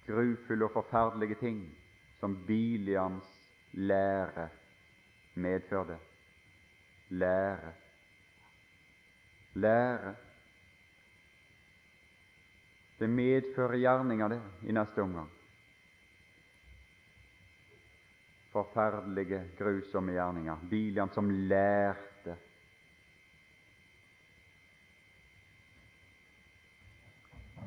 [0.07, 1.79] grufulle og forferdelige ting
[2.21, 3.25] som Biliams
[3.73, 4.49] lære
[5.35, 5.99] medførte.
[7.09, 7.73] Lære.
[9.55, 10.15] Lære.
[13.01, 15.29] Det medfører gjerninger, det, i neste omgang.
[18.53, 20.69] Forferdelige, grusomme gjerninger.
[20.71, 22.37] Biliam som lærte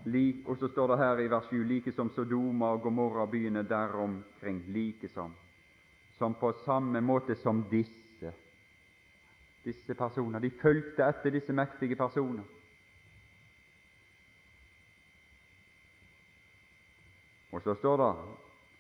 [0.06, 3.64] Like, og så står det her i vers 7 like som Sodoma og Gomorra byene
[3.64, 5.34] deromkring, like som.
[6.18, 8.34] Som på samme måte som disse.
[9.64, 10.40] Disse personer.
[10.40, 12.44] De fulgte etter disse mektige personer.
[17.64, 18.14] Så står det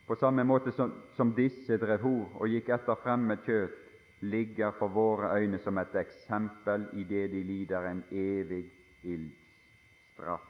[0.07, 3.79] på samme måte som, som disse drev hor og gikk etter fremmed kjøtt,
[4.23, 8.65] ligger for våre øyne som et eksempel i det de lider en evig
[9.03, 10.49] ildstraff.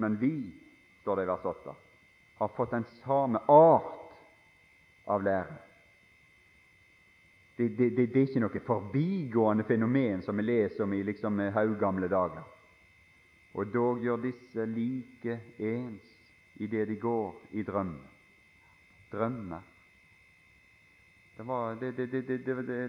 [0.00, 0.32] Men vi,
[1.02, 1.74] står det i vers 8,
[2.38, 3.90] har fått den samme art
[5.04, 5.69] av lære.
[7.60, 11.42] Det, det, det, det er ikke noe forbigående fenomen som vi leser om i liksom
[11.52, 12.46] haugamle dager.
[13.52, 16.06] Og dog gjør disse like ens
[16.56, 18.08] i det de går i drømmer.
[19.12, 19.60] Drømmer.
[21.36, 21.76] Det var,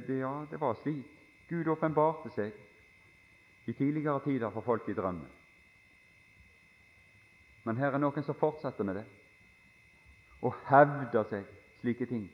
[0.08, 1.06] ja, det var slik
[1.50, 2.56] Gud åpenbarte seg
[3.68, 5.32] i tidligere tider for folk i drømmer.
[7.68, 9.10] Men her er noen som fortsetter med det
[10.41, 12.30] og hevder seg slike ting.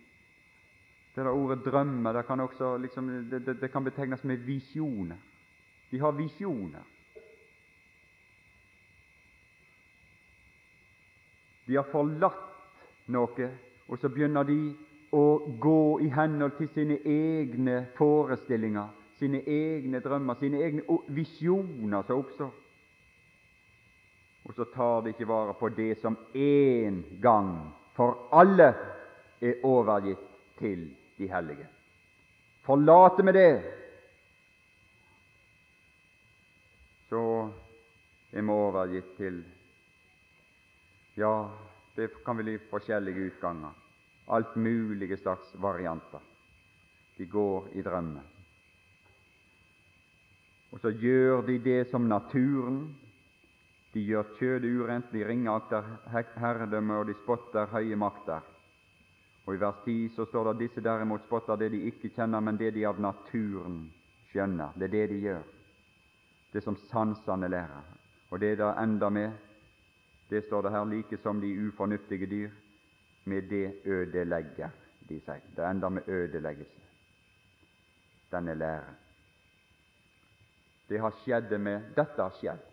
[1.18, 5.16] Det der ordet 'drømme' det kan også liksom, det, det, det kan betegnes med visjoner.
[5.92, 6.84] De har visjoner.
[11.68, 13.50] De har forlatt noe,
[13.88, 14.76] og så begynner de
[15.12, 18.88] å gå i henhold til sine egne forestillinger,
[19.18, 22.54] sine egne drømmer, sine egne visjoner som oppstår
[24.48, 28.70] og så tar de ikke vare på det som én gang for alle
[29.42, 30.24] er overgitt
[30.60, 30.86] til
[31.18, 31.68] de hellige.
[32.66, 33.52] Forlater vi det,
[37.10, 37.22] så
[38.32, 39.44] er vi overgitt til
[41.18, 41.50] ja,
[41.96, 43.72] Det kan bli forskjellige utganger.
[44.30, 46.20] Alt mulige slags varianter.
[47.18, 48.22] De går i drømme.
[50.72, 52.96] Og så gjør de det som naturen.
[53.94, 55.84] De gjør kjødet urent, de ringakter
[56.38, 58.44] herredømme, og de spotter høye makter.
[59.48, 62.58] Og I vers 10 så står det disse derimot spotter det de ikke kjenner, men
[62.60, 63.86] det de av naturen
[64.28, 64.76] skjønner.
[64.76, 65.46] Det er det de gjør.
[66.52, 67.86] Det som sansene lærer.
[68.30, 69.32] Og det det ender med,
[70.30, 72.50] det står det her like som de ufornuftige dyr.
[73.24, 74.70] Med det ødelegger
[75.10, 75.42] de seg.
[75.56, 76.82] Det ender med ødeleggelse.
[78.32, 78.96] Denne læren.
[80.90, 82.64] Det har skjedd med Dette har skjedd.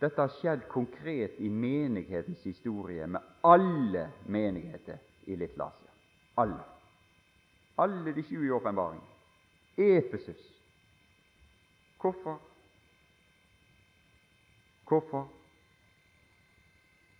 [0.00, 5.85] Dette har skjedd konkret i menighetens historie med alle menigheter i Little Asia.
[6.36, 6.64] Alle.
[7.76, 9.04] Alle de sju i åpenbaringen.
[9.76, 10.42] Efesus.
[12.00, 12.38] Hvorfor?
[14.88, 15.28] Hvorfor?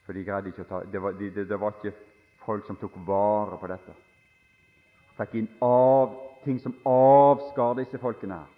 [0.07, 1.93] For de greide ikke å ta det var, de, det var ikke
[2.45, 3.97] folk som tok vare på dette.
[5.17, 6.15] Fikk inn av,
[6.45, 8.53] ting som avskar disse folkene her.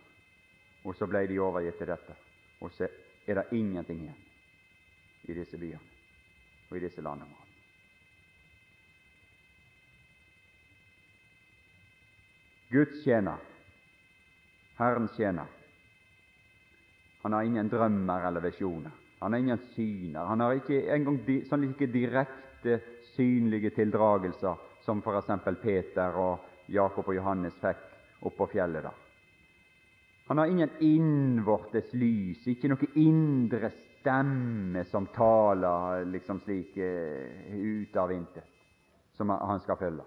[0.84, 2.14] Og så ble de overgitt til dette.
[2.60, 2.88] Og så
[3.26, 4.24] er det ingenting igjen
[5.28, 5.84] i disse byene
[6.68, 7.47] og i disse landområdene.
[12.68, 13.38] Guds tjener,
[14.76, 15.46] Herrens tjener,
[17.22, 18.90] han har ingen drømmer eller visjoner.
[19.18, 20.24] Han har ingen syner.
[20.24, 22.78] Han har ikke engang sånn like direkte
[23.16, 25.32] synlige tildragelser som f.eks.
[25.62, 27.82] Peter og Jakob og Johannes fikk
[28.28, 29.04] oppå fjellet der.
[30.28, 37.96] Han har ingen innvortes lys, ikke noe indre stemme som taler liksom slik uh, ut
[37.96, 38.44] av intet,
[39.16, 40.04] som han skal følge.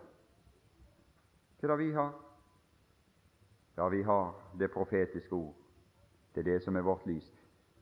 [1.58, 2.12] Hva er det vi har?
[3.78, 5.54] Ja, vi har det profetiske ord.
[6.36, 7.28] Det er det som er vårt lys.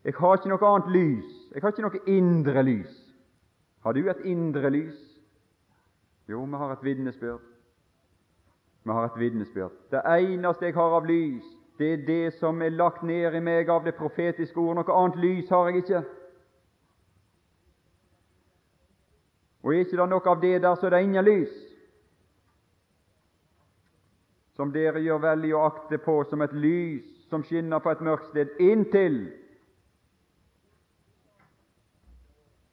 [0.04, 1.32] Jeg har ikke noe annet lys.
[1.54, 2.98] Jeg har ikke noe indre lys.
[3.84, 5.00] Har du et indre lys?
[6.30, 7.42] Jo, vi har et vitnesbyrd.
[8.84, 9.72] Vi har et vitnesbyrd.
[9.92, 11.46] Det eneste jeg har av lys,
[11.80, 14.76] det er det som er lagt ned i meg av det profetiske ord.
[14.76, 16.02] Noe annet lys har jeg ikke.
[19.64, 21.69] Og er ikke det noe av det der, så er det ingen lys.
[24.60, 28.02] Som dere gjør vel i å akte på som et lys som skinner på et
[28.04, 29.22] mørkt sted, inntil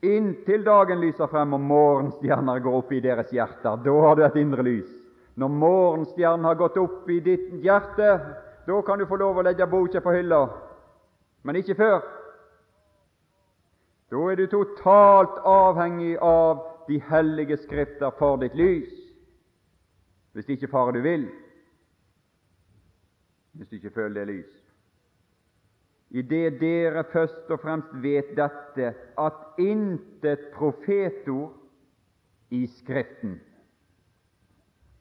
[0.07, 3.79] Inntil dagen lyser frem og morgenstjerner går opp i deres hjerter.
[3.87, 4.91] Da har du et indre lys.
[5.39, 8.11] Når morgenstjernen har gått opp i ditt hjerte,
[8.67, 10.43] da kan du få lov å legge boka på hylla,
[11.47, 11.97] men ikke før.
[14.11, 18.91] Da er du totalt avhengig av de hellige skrifter for ditt lys,
[20.35, 21.27] hvis ikke farer du vil,
[23.57, 24.63] hvis du ikke føler det lys.
[26.11, 31.55] I det dere først og fremst vet dette, at intet profetord
[32.51, 33.41] i Skriften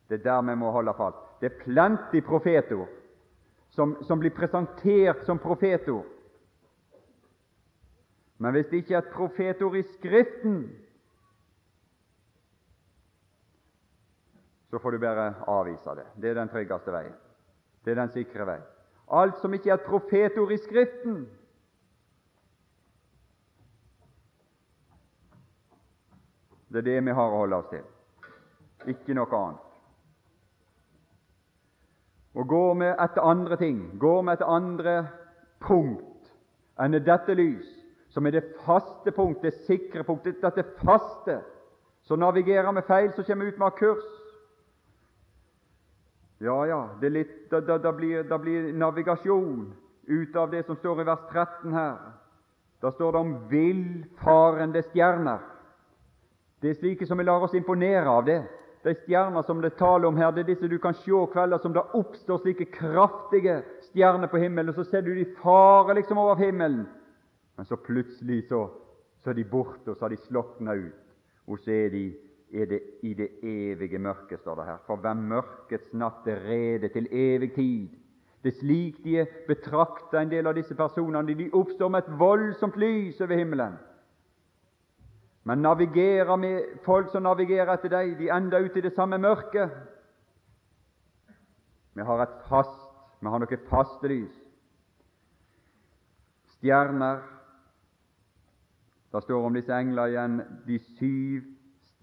[0.09, 1.17] Det er der vi må holde fast.
[1.41, 2.89] Det er plenty profetord
[3.69, 6.05] som, som blir presentert som profetord.
[8.37, 10.59] Men hvis det ikke er et profetord i Skriften,
[14.69, 16.05] så får du bare avvise det.
[16.21, 17.13] Det er den tryggeste veien.
[17.85, 18.59] Det er den sikre vei.
[19.13, 21.25] Alt som ikke er et profetord i Skriften,
[26.75, 27.83] Det er det vi har å holde oss til,
[28.91, 29.61] ikke noe annet.
[32.35, 34.95] Og går vi etter andre ting, går vi etter andre
[35.63, 36.33] punkt
[36.83, 37.69] enn dette lys,
[38.11, 41.37] som er det faste punkt, det sikre punkt, dette faste,
[42.03, 44.11] så navigerer vi feil, så kommer vi ut med kurs.
[46.37, 49.73] Ja, ja, litt, da, da, da, blir, da, blir, navigasjon
[50.03, 51.95] ut av det som står i vers 13 her.
[52.83, 55.39] Da står det om villfarende stjerner.
[56.59, 58.41] Det er slike som vi lar oss imponere av det.
[58.83, 61.73] De stjerner som det taler om her, det er disse du kan se kvelder som
[61.73, 66.37] det oppstår slike kraftige stjerner på himmelen, og så ser du de fare liksom over
[66.43, 66.83] himmelen.
[67.57, 68.67] Men så plutselig så,
[69.23, 71.01] så er de borte, og så har de slokna ut.
[71.47, 72.05] Og så er de
[72.55, 74.77] er det i det evige mørket, står det her.
[74.87, 77.89] For hvem mørkets natt er rede til evig tid.
[78.43, 81.33] Det er slik de betrakter en del av disse personene.
[81.35, 83.77] De oppstår med et voldsomt lys over himmelen.
[85.43, 89.73] Men navigerer med folk som navigerer etter deg, de ender ut i det samme mørket.
[91.93, 92.89] Vi har et fast,
[93.21, 94.33] vi har noe faste lys.
[96.55, 97.21] Stjerner
[99.15, 101.54] Det står om disse englene igjen de syv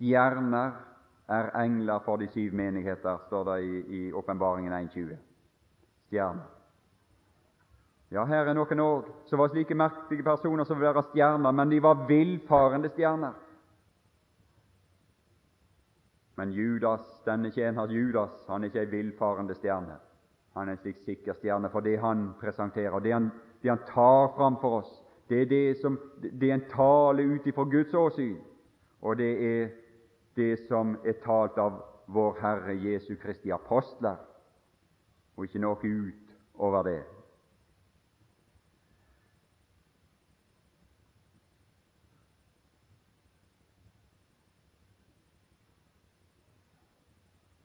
[0.03, 0.72] Stjerner
[1.28, 5.16] er engler for de syv menigheter, står det i Åpenbaringen 1.20.
[6.09, 6.48] Stjerner.
[8.11, 11.70] Ja, her er noen òg som var slike merkelige personer som ville være stjerner, men
[11.70, 13.36] de var villfarende stjerner.
[16.36, 20.00] Men Judas, denne tjener Judas, han er ikke ei villfarende stjerne.
[20.59, 23.30] Han er en slik sikker stjerne, for det han presenterer, det han,
[23.62, 24.90] det han tar fram for oss,
[25.30, 28.40] det er, det, som, det er en tale ut ifra Guds åsyn,
[29.00, 29.70] og det er
[30.37, 31.80] det som er talt av
[32.12, 34.16] vår Herre Jesu Kristi apostler,
[35.37, 37.01] og ikke noe ut over det.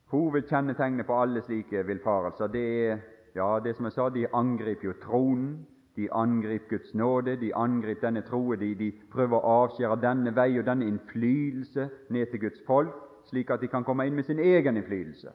[0.08, 3.00] Hovedkjennetegnet på alle slike villfarelser det er
[3.36, 5.66] ja, det som jeg sa, de angriper jo tronen,
[5.98, 10.66] de angriper Guds nåde, de angriper denne troen, de, prøver å avskjære denne vei og
[10.68, 12.94] denne innflytelse ned til Guds folk,
[13.28, 15.34] slik at de kan komme inn med sin egen innflytelse.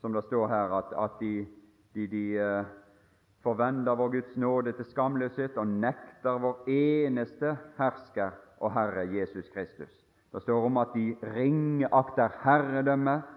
[0.00, 1.46] Som det står her, at, at de,
[1.94, 2.64] de, de uh,
[3.44, 9.92] forvender vår Guds nåde til skamløshet og nekter vår eneste hersker og Herre Jesus Kristus.
[10.32, 13.36] Det står om at de ringeakter herredømmet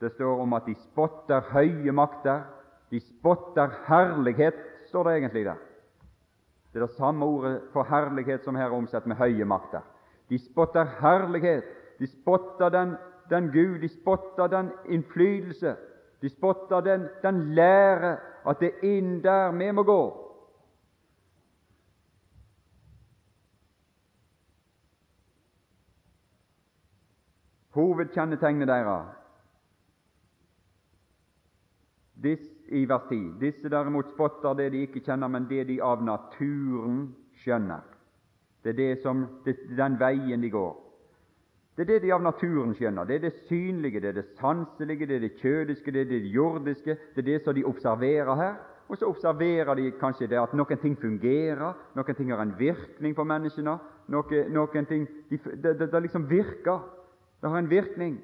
[0.00, 2.40] det står om at de spotter høye makter.
[2.90, 4.56] De spotter herlighet,
[4.90, 5.58] står det egentlig der.
[6.72, 9.82] Det er det samme ordet for herlighet som her er omsatt med høye makter.
[10.30, 11.64] De spotter herlighet.
[11.98, 12.96] De spotter den,
[13.30, 15.76] den Gud, de spotter den innflytelse.
[16.22, 18.16] De spotter den, den lære
[18.46, 20.02] at det er inn der vi må gå.
[27.70, 29.16] Hovedkjennetegnet deres
[32.22, 33.38] Disse, I vers 10.
[33.40, 37.08] Disse derimot spotter det de ikke kjenner, men det de av naturen
[37.42, 37.82] skjønner.
[38.62, 40.72] Det er det som, det, den veien de går.
[41.76, 43.08] Det er det de av naturen skjønner.
[43.08, 46.20] Det er det synlige, det er det sanselige, det er det kjødiske, det er det
[46.34, 46.96] jordiske.
[47.14, 48.58] Det er det som de observerer her.
[48.90, 53.14] Og så observerer de kanskje det at noen ting fungerer, noen ting har en virkning
[53.16, 53.76] på menneskene.
[54.10, 56.82] Noen, noen ting, de, det, det, det liksom virker.
[57.40, 58.18] Det har en virkning.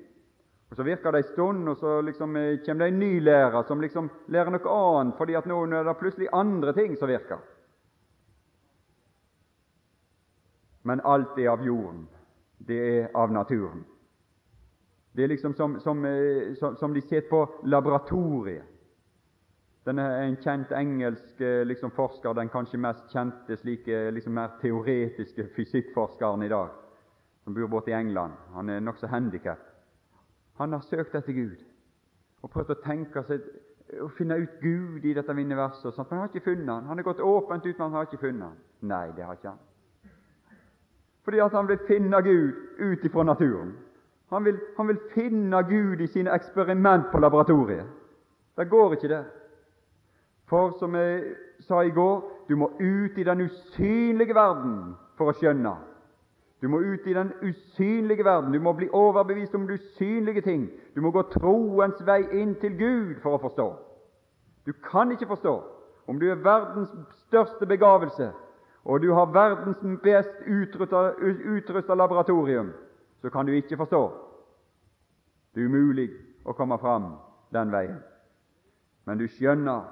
[0.71, 3.63] Og Så virker det en stund, og så liksom eh, kommer det en ny lærer
[3.63, 7.39] som liksom lærer noe annet, fordi at nå er det plutselig andre ting som virker.
[10.83, 12.09] Men alt er av jorden.
[12.59, 13.85] Det er av naturen.
[15.13, 18.65] Det er liksom som, som, eh, som, som de sitter på laboratoriet.
[19.87, 24.59] Denne er en kjent engelsk eh, liksom, forsker, den kanskje mest kjente slike liksom, mer
[24.61, 26.75] teoretiske fysikkforskeren i dag,
[27.45, 28.35] som bor borte i England.
[28.59, 29.66] Han er nokså handikappet.
[30.59, 31.57] Han har søkt etter Gud
[32.43, 33.47] og prøvd å tenke seg
[34.03, 36.87] å finne ut Gud i dette universet, sånt, men han har ikke funnet han.
[36.91, 38.61] Han har gått åpent ut, men han har ikke funnet han.
[38.91, 40.13] Nei, det har ikke han.
[41.27, 43.73] Fordi at han vil finne Gud ut ifra naturen.
[44.31, 47.87] Han vil, han vil finne Gud i sine eksperiment på laboratoriet.
[48.59, 49.25] Det går ikke, det.
[50.51, 51.35] For som jeg
[51.67, 55.75] sa i går, du må ut i den usynlige verden for å skjønne
[56.61, 58.53] du må ut i den usynlige verden.
[58.53, 60.71] Du må bli overbevist om de usynlige ting.
[60.95, 63.67] Du må gå troens vei inn til Gud for å forstå.
[64.67, 65.55] Du kan ikke forstå
[66.07, 66.91] om du er verdens
[67.27, 68.31] største begavelse,
[68.85, 72.73] og du har verdens best utrusta laboratorium,
[73.21, 74.03] så kan du ikke forstå.
[75.55, 76.11] Det er umulig
[76.47, 77.17] å komme fram
[77.53, 77.99] den veien.
[79.07, 79.83] Men du skjønner,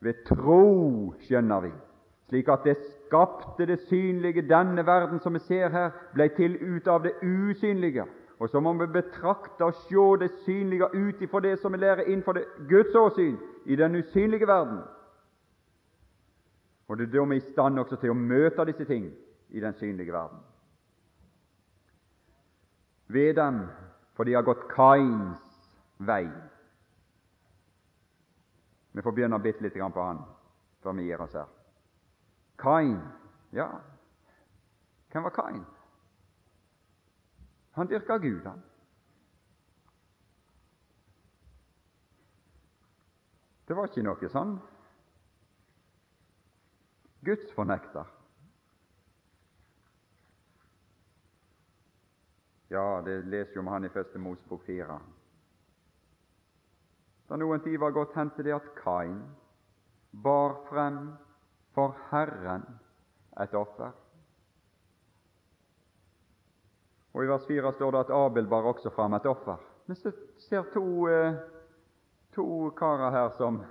[0.00, 1.72] ved tro skjønner vi,
[2.30, 6.86] slik at det skapte det synlige, denne verden som vi ser her, ble til ut
[6.88, 8.06] av det usynlige.
[8.40, 12.06] Og så må vi betrakte og se det synlige ut ifra det som vi lærer
[12.06, 14.78] innenfor det Guds åsyn i den usynlige verden.
[16.88, 19.10] Og det er da vi er i stand også til å møte disse ting
[19.50, 20.38] i den synlige verden.
[23.06, 23.60] Ved dem,
[24.14, 25.42] for de har gått Kains
[25.98, 26.24] vei.
[28.92, 30.22] Vi får begynne å bitte litt på han
[30.82, 31.59] før vi gir oss her.
[32.60, 32.98] Kain.
[33.56, 33.68] Ja,
[35.12, 35.64] hvem var Kain?
[37.72, 38.62] Han dyrka Gud, han.
[43.68, 44.56] Det var ikke noe sånn
[47.22, 48.08] gudsfornekter.
[52.70, 54.98] Ja, det leser jo om han i Første Mosebok 4.
[57.30, 59.20] Da noen tid var gått hen til det at Kain
[60.10, 61.12] bar frem
[61.74, 62.64] for Herren
[63.40, 63.90] et offer.
[67.12, 69.56] Og I vers 4 står det at Abel bar også fram et offer.
[69.86, 71.34] Men så ser to, eh,
[72.32, 73.62] to karer her som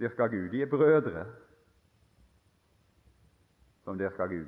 [0.00, 0.48] dyrker Gud.
[0.50, 1.26] De er brødre
[3.84, 4.46] som dyrker Gud.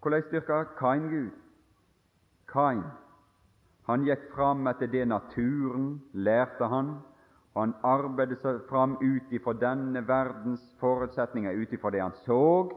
[0.00, 1.30] Hvordan dyrker Kain Gud?
[2.48, 2.82] Kain
[3.88, 6.98] han gikk fram etter det naturen lærte han,
[7.54, 12.68] og han arbeidet seg fram ut ifra denne verdens forutsetninger, ut ifra det han så,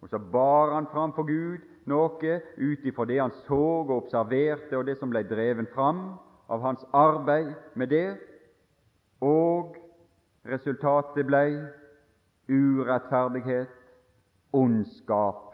[0.00, 4.76] Og så bar han fram for Gud noe ut ifra det han så og observerte,
[4.78, 8.16] og det som ble dreven fram av hans arbeid med det,
[9.20, 9.74] og
[10.46, 11.42] resultatet ble
[12.48, 13.74] urettferdighet,
[14.52, 15.52] ondskap,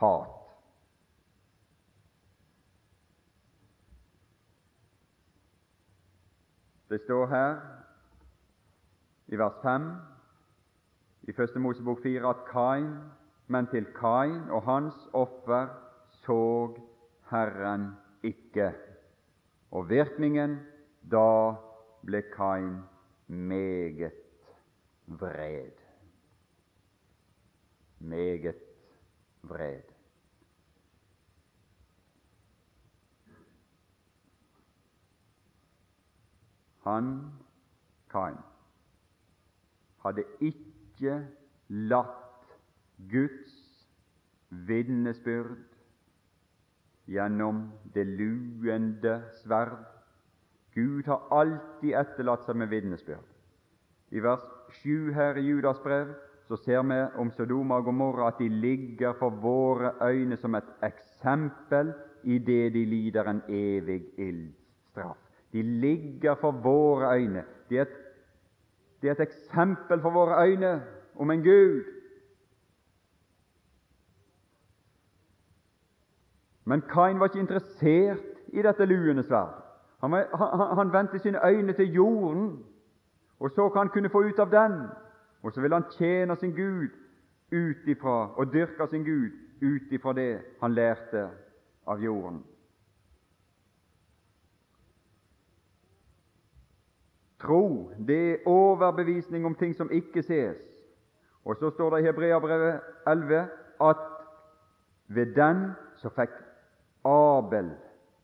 [0.00, 0.37] hat.
[6.88, 7.56] Det står her
[9.26, 9.88] i vers 5
[11.22, 12.92] i Første Mosebok 4 at Kain
[13.48, 15.68] men til Kain og hans offer
[16.10, 16.40] så
[17.30, 17.90] Herren
[18.22, 18.72] ikke.
[19.70, 20.58] Og virkningen
[21.12, 21.54] da
[22.04, 22.74] ble Kain
[23.28, 24.12] meget
[25.06, 25.84] vred.
[27.98, 28.64] Meget
[29.42, 29.87] vred.
[36.88, 37.08] Han,
[38.08, 38.38] Kain,
[40.00, 41.18] hadde ikke
[41.68, 42.54] latt
[43.10, 43.56] Guds
[44.48, 45.58] vitnesbyrd
[47.12, 49.84] gjennom det luende sverd.
[50.72, 53.28] Gud har alltid etterlatt seg med vitnesbyrd.
[54.16, 54.48] I vers
[54.80, 56.16] 7 her i Judas brev
[56.48, 60.76] så ser vi om Sodoma og Gomorra at de ligger for våre øyne som et
[60.88, 61.92] eksempel
[62.24, 65.27] i det de lider en evig ildstraff.
[65.52, 67.44] De ligger for våre øyne.
[67.68, 67.96] De er, et,
[69.02, 70.82] de er et eksempel for våre øyne
[71.16, 71.84] om en Gud
[76.68, 78.18] Men Kain var ikke interessert
[78.52, 79.54] i dette luende sverd.
[80.00, 82.64] Han, han, han vendte sine øyne til jorden
[83.40, 84.74] og så hva han kunne få ut av den.
[85.42, 86.90] Og så ville han tjene sin Gud
[87.52, 89.30] ut ifra og dyrke sin Gud
[89.62, 91.28] ut ifra det han lærte
[91.86, 92.42] av jorden.
[97.40, 100.58] Tro, det er overbevisning om ting som ikke ses.
[101.44, 103.48] Og så står det i Hebreabrevet 11
[103.80, 104.04] at
[105.08, 106.34] ved den så fikk
[107.04, 107.70] Abel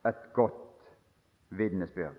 [0.07, 0.83] et godt
[1.51, 2.19] vitnesbyrd.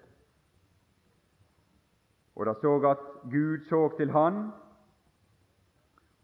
[2.36, 4.52] Og da så at Gud så til han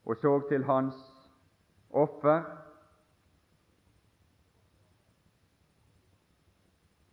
[0.05, 0.95] og så til hans
[1.89, 2.41] offer,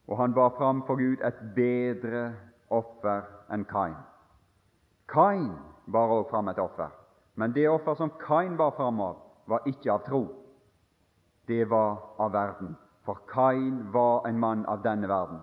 [0.07, 3.97] og han bar fram for Gud et bedre offer enn Kain.
[5.09, 5.53] Kain
[5.93, 6.91] bar også fram et offer,
[7.35, 9.17] men det offer som Kain bar fram av,
[9.47, 10.23] var ikke av tro.
[11.49, 12.77] Det var av verden.
[13.05, 15.41] For Kain var en mann av denne verden.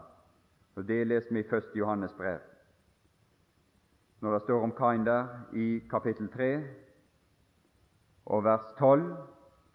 [0.76, 1.72] Og Det leste vi i 1.
[1.76, 2.40] Johannes brev.
[4.22, 6.64] Når det står om Kain der i kapittel 3
[8.26, 9.16] og vers 12,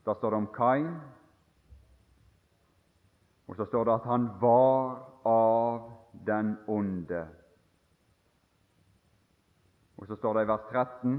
[0.07, 0.95] da står det om Kain,
[3.49, 5.91] og så står det at han var av
[6.27, 7.27] den onde.
[10.01, 11.17] Og så står det i vers 13.: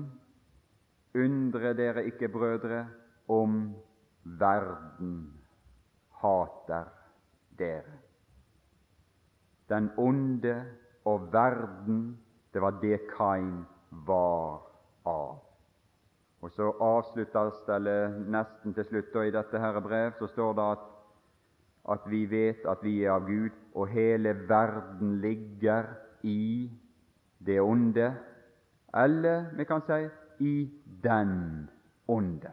[1.21, 2.87] Undre dere ikke, brødre,
[3.27, 3.75] om
[4.23, 5.33] verden
[6.21, 6.89] hater
[7.59, 7.99] dere.
[9.69, 10.65] Den onde
[11.05, 12.19] og verden,
[12.53, 14.61] det var det Kain var
[15.05, 15.39] av.
[16.41, 20.87] Og Så avsluttes det, nesten til slutt i dette herre brev, så står det at,
[21.91, 25.85] at vi vet at vi er av Gud, og hele verden ligger
[26.23, 26.71] i
[27.45, 28.15] det onde,
[28.93, 30.07] eller vi kan si
[30.39, 30.69] i
[31.03, 31.69] den
[32.07, 32.51] onde.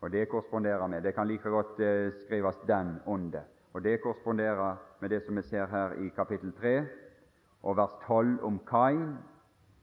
[0.00, 3.44] Og Det korresponderer med Det kan like godt eh, skrives 'den onde'.
[3.72, 6.86] Og Det korresponderer med det som vi ser her i kapittel 3
[7.62, 9.18] og vers 12 om Kain,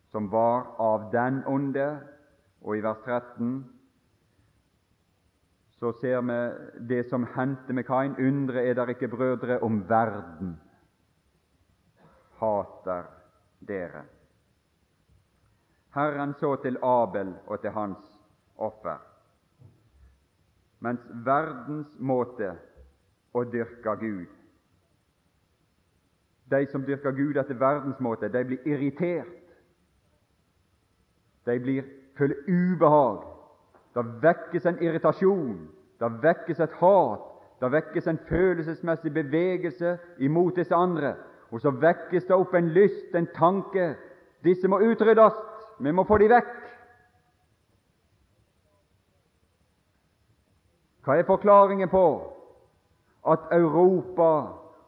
[0.07, 1.99] som var av den onde,
[2.61, 3.65] og i vers 13
[5.69, 6.39] så ser vi
[6.87, 8.15] det som hendte med Kain.
[8.27, 10.59] Undre er der ikke, brødre, om verden
[12.39, 13.03] hater
[13.67, 14.03] dere.
[15.95, 18.19] Herren så til Abel og til hans
[18.57, 18.99] offer
[20.81, 22.55] mens verdens måte
[23.37, 24.29] å dyrke Gud
[26.51, 29.53] De som dyrker Gud etter verdens måte, de blir irritert.
[31.47, 31.85] De blir,
[32.17, 33.21] føler ubehag.
[33.95, 35.61] Det vekkes en irritasjon,
[35.99, 37.23] det vekkes et hat,
[37.61, 41.15] det vekkes en følelsesmessig bevegelse imot disse andre.
[41.51, 43.93] Og så vekkes det opp en lyst, en tanke.
[44.43, 45.39] Disse må utryddes,
[45.79, 46.51] vi må få dem vekk.
[51.05, 52.05] Hva er forklaringen på
[53.31, 54.29] at Europa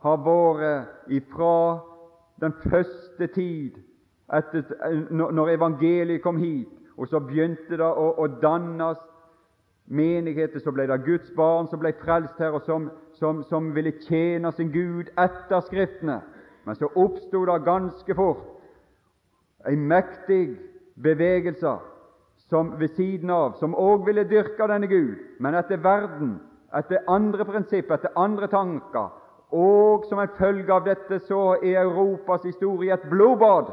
[0.03, 1.79] har vært ifra
[2.41, 3.79] den første tid,
[4.33, 4.63] etter,
[5.11, 8.99] når evangeliet kom hit, og så begynte det å, å dannes
[9.85, 13.95] menigheter, så ble det Guds barn som ble frelst her, og som, som, som ville
[14.05, 16.21] tjene sin Gud etter Skriftene.
[16.63, 18.49] Men så oppsto det ganske fort
[19.67, 20.57] en mektig
[20.95, 21.77] bevegelse
[22.49, 26.35] som ved siden av, som òg ville dyrke denne Gud, men etter verden,
[26.75, 29.09] etter andre prinsipp, etter andre tanker.
[29.53, 33.69] Og som en følge av dette så er Europas historie et blodbad.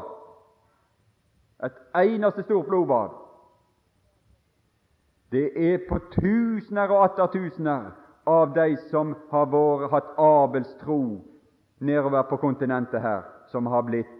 [1.65, 3.17] Et eneste stort blodbad.
[5.31, 7.91] Det er på tusener og atter tusener
[8.29, 11.01] av de som har vært, hatt Abels tro
[11.81, 14.17] nedover på kontinentet her, som har blitt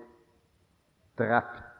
[1.19, 1.70] drept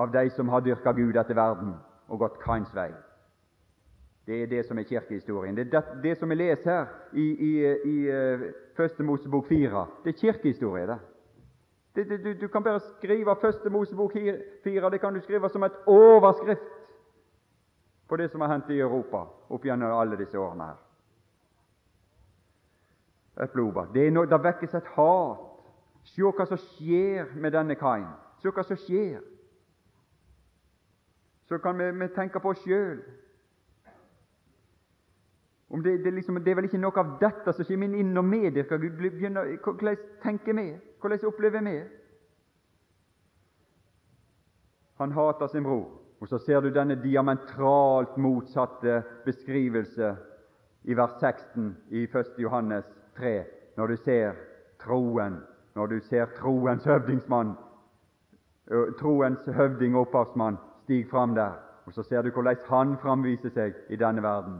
[0.00, 1.74] av de som har dyrka Gud etter verden
[2.08, 2.90] og gått Kains vei.
[4.26, 5.56] Det er det som er kirkehistorien.
[5.56, 7.52] Det er det, det som vi leser her i, i,
[7.84, 8.40] i uh,
[8.76, 9.86] Første Mosebok 4.
[10.04, 10.86] Det er kirkehistorie.
[10.86, 10.98] det.
[11.94, 14.12] det, det du, du, kan bare skrive Første Mosebok
[14.64, 16.60] 4 det kan du skrive som et overskrift
[18.08, 20.78] på det som har hendt i Europa opp gjennom alle disse årene her.
[23.44, 23.86] Et blodbad.
[23.94, 25.46] Det, no, det vekkes et hat.
[26.04, 28.08] Se hva som skjer med denne Kain.
[28.42, 29.20] Se hva som skjer
[31.50, 33.00] så kan vi, vi tenke på oss sjøl.
[35.84, 38.78] Det, det, liksom, det, er vel ikke noe av dette som kommer inn og medvirker
[38.78, 39.00] Gud.
[39.00, 40.66] Begynner, hvordan tenker vi?
[41.02, 41.74] Hvordan opplever vi?
[45.02, 45.90] Han hater sin bror.
[46.20, 50.14] Og så ser du denne diametralt motsatte beskrivelse
[50.86, 52.34] i vers 16 i 1.
[52.38, 52.86] Johannes
[53.18, 53.36] 3,
[53.76, 54.38] når du ser
[54.78, 55.42] troen,
[55.74, 57.56] når du ser troens høvdingsmann,
[59.02, 61.52] troens høvding og opphavsmann Stig fram der,
[61.86, 64.56] og så ser du hvordan han framviser seg i denne verden.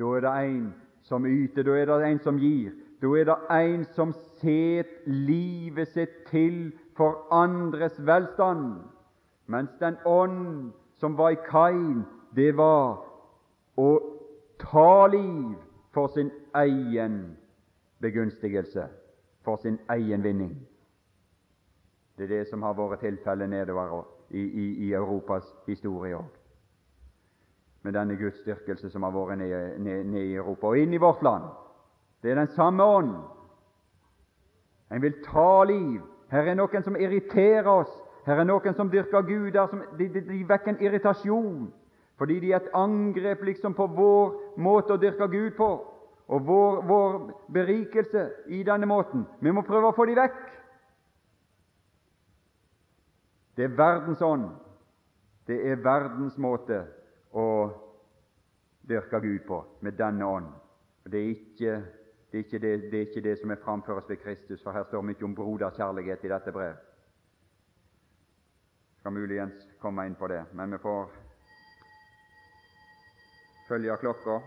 [0.00, 0.62] Da er det en
[1.04, 2.70] som yter, da er det en som gir.
[3.02, 8.80] Da er det en som set livet sitt til for andres velstand.
[9.46, 13.04] Mens den ånd som var i Kain, det var
[13.76, 13.90] å
[14.64, 15.52] ta liv
[15.92, 17.36] for sin egen
[18.00, 18.88] begunstigelse,
[19.44, 20.56] for sin egen vinning.
[22.16, 26.30] Det er det som har vært tilfellet nedover i, i, i Europas historie òg.
[27.84, 31.22] Med denne gudsdyrkelse som har vært nede, ned, ned i Europa og inn i vårt
[31.22, 31.44] land.
[32.22, 33.14] Det er den samme ånd.
[34.90, 36.00] En vil ta liv.
[36.32, 37.92] Her er noen som irriterer oss.
[38.26, 39.66] Her er noen som dyrker guder.
[39.68, 41.72] Som, de, de, de vekker en irritasjon
[42.18, 45.66] fordi de er et angrep liksom på vår måte å dyrke Gud på,
[46.30, 47.16] og vår, vår
[47.52, 49.24] berikelse i denne måten.
[49.42, 50.36] Vi må prøve å få dem vekk.
[53.56, 54.48] Det er verdens ånd.
[55.46, 56.80] Det er verdens måte
[57.32, 57.46] å
[58.88, 60.48] dyrke Gud på, med denne ånd.
[61.04, 61.76] Det er ikke
[62.34, 64.82] det, er ikke det, det, er ikke det som er framføres ved Kristus, for her
[64.88, 66.80] står mye om broderkjærlighet i dette brev.
[68.98, 71.12] Skal muligens komme inn på det, men vi får
[73.68, 74.40] følge klokka.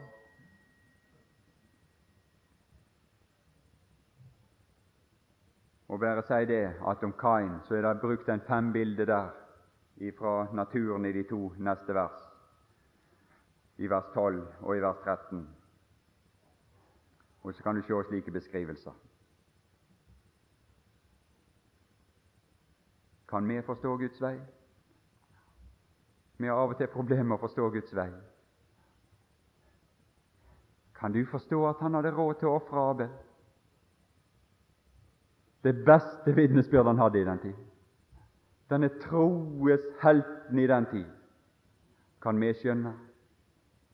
[5.87, 9.29] Og bare si det at om Kain så er det brukt en fembilde der
[10.17, 12.17] fra naturen i de to neste vers,
[13.77, 15.47] i vers 12 og i vers 13.
[17.43, 18.91] Og så kan du se slike beskrivelser.
[23.29, 24.39] Kan vi forstå Guds vei?
[26.37, 28.11] Vi har av og til problemer med å forstå Guds vei.
[30.95, 33.09] Kan du forstå at han hadde råd til å ofre Abel?
[35.67, 37.55] Det beste vitnesbyrd han hadde i den tid.
[38.69, 41.05] Denne troes helten i den tid.
[42.23, 42.93] Kan vi skjønne?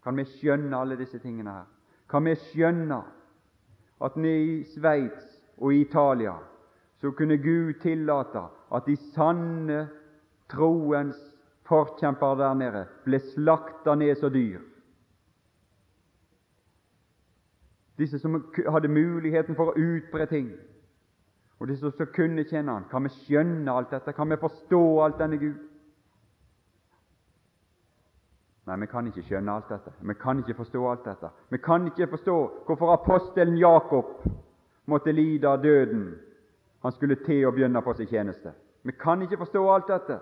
[0.03, 1.69] Kan vi skjønne alle disse tingene her?
[2.09, 2.99] Kan vi skjønne
[4.05, 6.35] at nede i Sveits og i Italia
[7.01, 8.43] så kunne Gud tillate
[8.73, 9.87] at de sanne
[10.49, 11.17] troens
[11.67, 14.61] forkjempere der nede ble slakta ned som dyr?
[17.97, 18.37] Disse som
[18.69, 20.53] hadde muligheten for å utbre ting.
[21.63, 24.11] Og de som kunne kjenne Han, kan vi skjønne alt dette?
[24.11, 25.61] Kan vi forstå alt denne Gud?
[28.67, 29.93] Nei, vi kan ikke skjønne alt dette.
[30.01, 31.29] Vi kan ikke forstå alt dette.
[31.49, 32.35] Vi kan ikke forstå
[32.67, 34.27] hvorfor apostelen Jakob
[34.91, 36.03] måtte lide av døden.
[36.83, 38.51] Han skulle til å begynne på sin tjeneste.
[38.83, 40.19] Vi kan ikke forstå alt dette,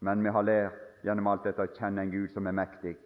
[0.00, 2.96] men vi har lært gjennom alt dette å kjenne en Gud som er mektig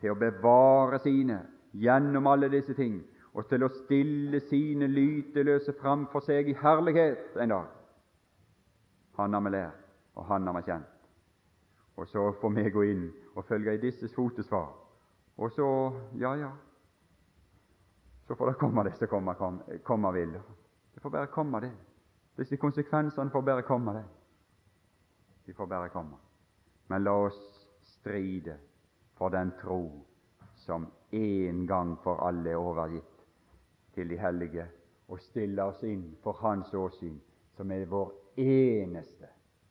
[0.00, 1.40] til å bevare sine
[1.72, 3.00] gjennom alle disse ting
[3.36, 7.72] og til å stille sine lyteløse framfor seg i herlighet en dag.
[9.18, 9.82] Han har vi lært,
[10.16, 10.92] og han har vi kjent.
[11.96, 14.70] Og så får vi gå inn og følge i disses fotesvar.
[15.36, 15.66] Og så
[16.16, 16.50] ja, ja
[18.26, 20.32] Så får det komme det som komme, komme, komme vil.
[20.94, 21.70] Det får bare komme, det.
[22.36, 24.04] Disse konsekvensene får bare komme, det.
[25.46, 26.16] De får bare komme.
[26.88, 27.38] Men la oss
[27.82, 28.56] stride
[29.16, 30.04] for den tro
[30.56, 33.15] som en gang for alle er overgitt
[33.96, 34.66] til de hellige
[35.08, 37.16] og stille oss inn for Hans åsyn,
[37.56, 39.30] som er vår eneste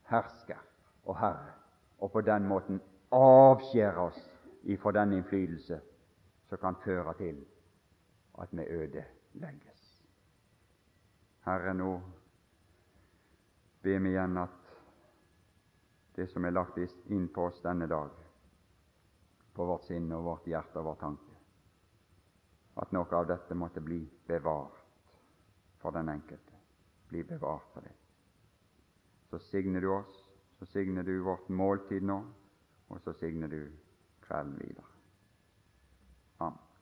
[0.09, 0.61] hersker
[1.05, 1.53] og Herre
[2.01, 2.81] og på den måten
[3.13, 4.21] avskjære oss
[4.63, 5.79] ifra den innflytelse
[6.49, 7.45] som kan føre til
[8.41, 9.81] at vi ødelegges.
[11.45, 12.01] Herre, nå
[13.83, 14.73] ber vi igjen at
[16.15, 16.79] det som er lagt
[17.11, 18.09] inn på oss denne dag,
[19.53, 21.34] på vårt sinn og vårt hjerte og vår tanke,
[22.75, 24.81] at noe av dette måtte bli bevart
[25.79, 26.59] for den enkelte.
[27.09, 27.93] Bli bevart for det.
[29.29, 30.21] Så signer du oss,
[30.59, 32.19] så signer du vårt måltid nå,
[32.87, 33.61] og så signer du
[34.25, 34.91] kvelden videre.
[36.39, 36.74] Amen.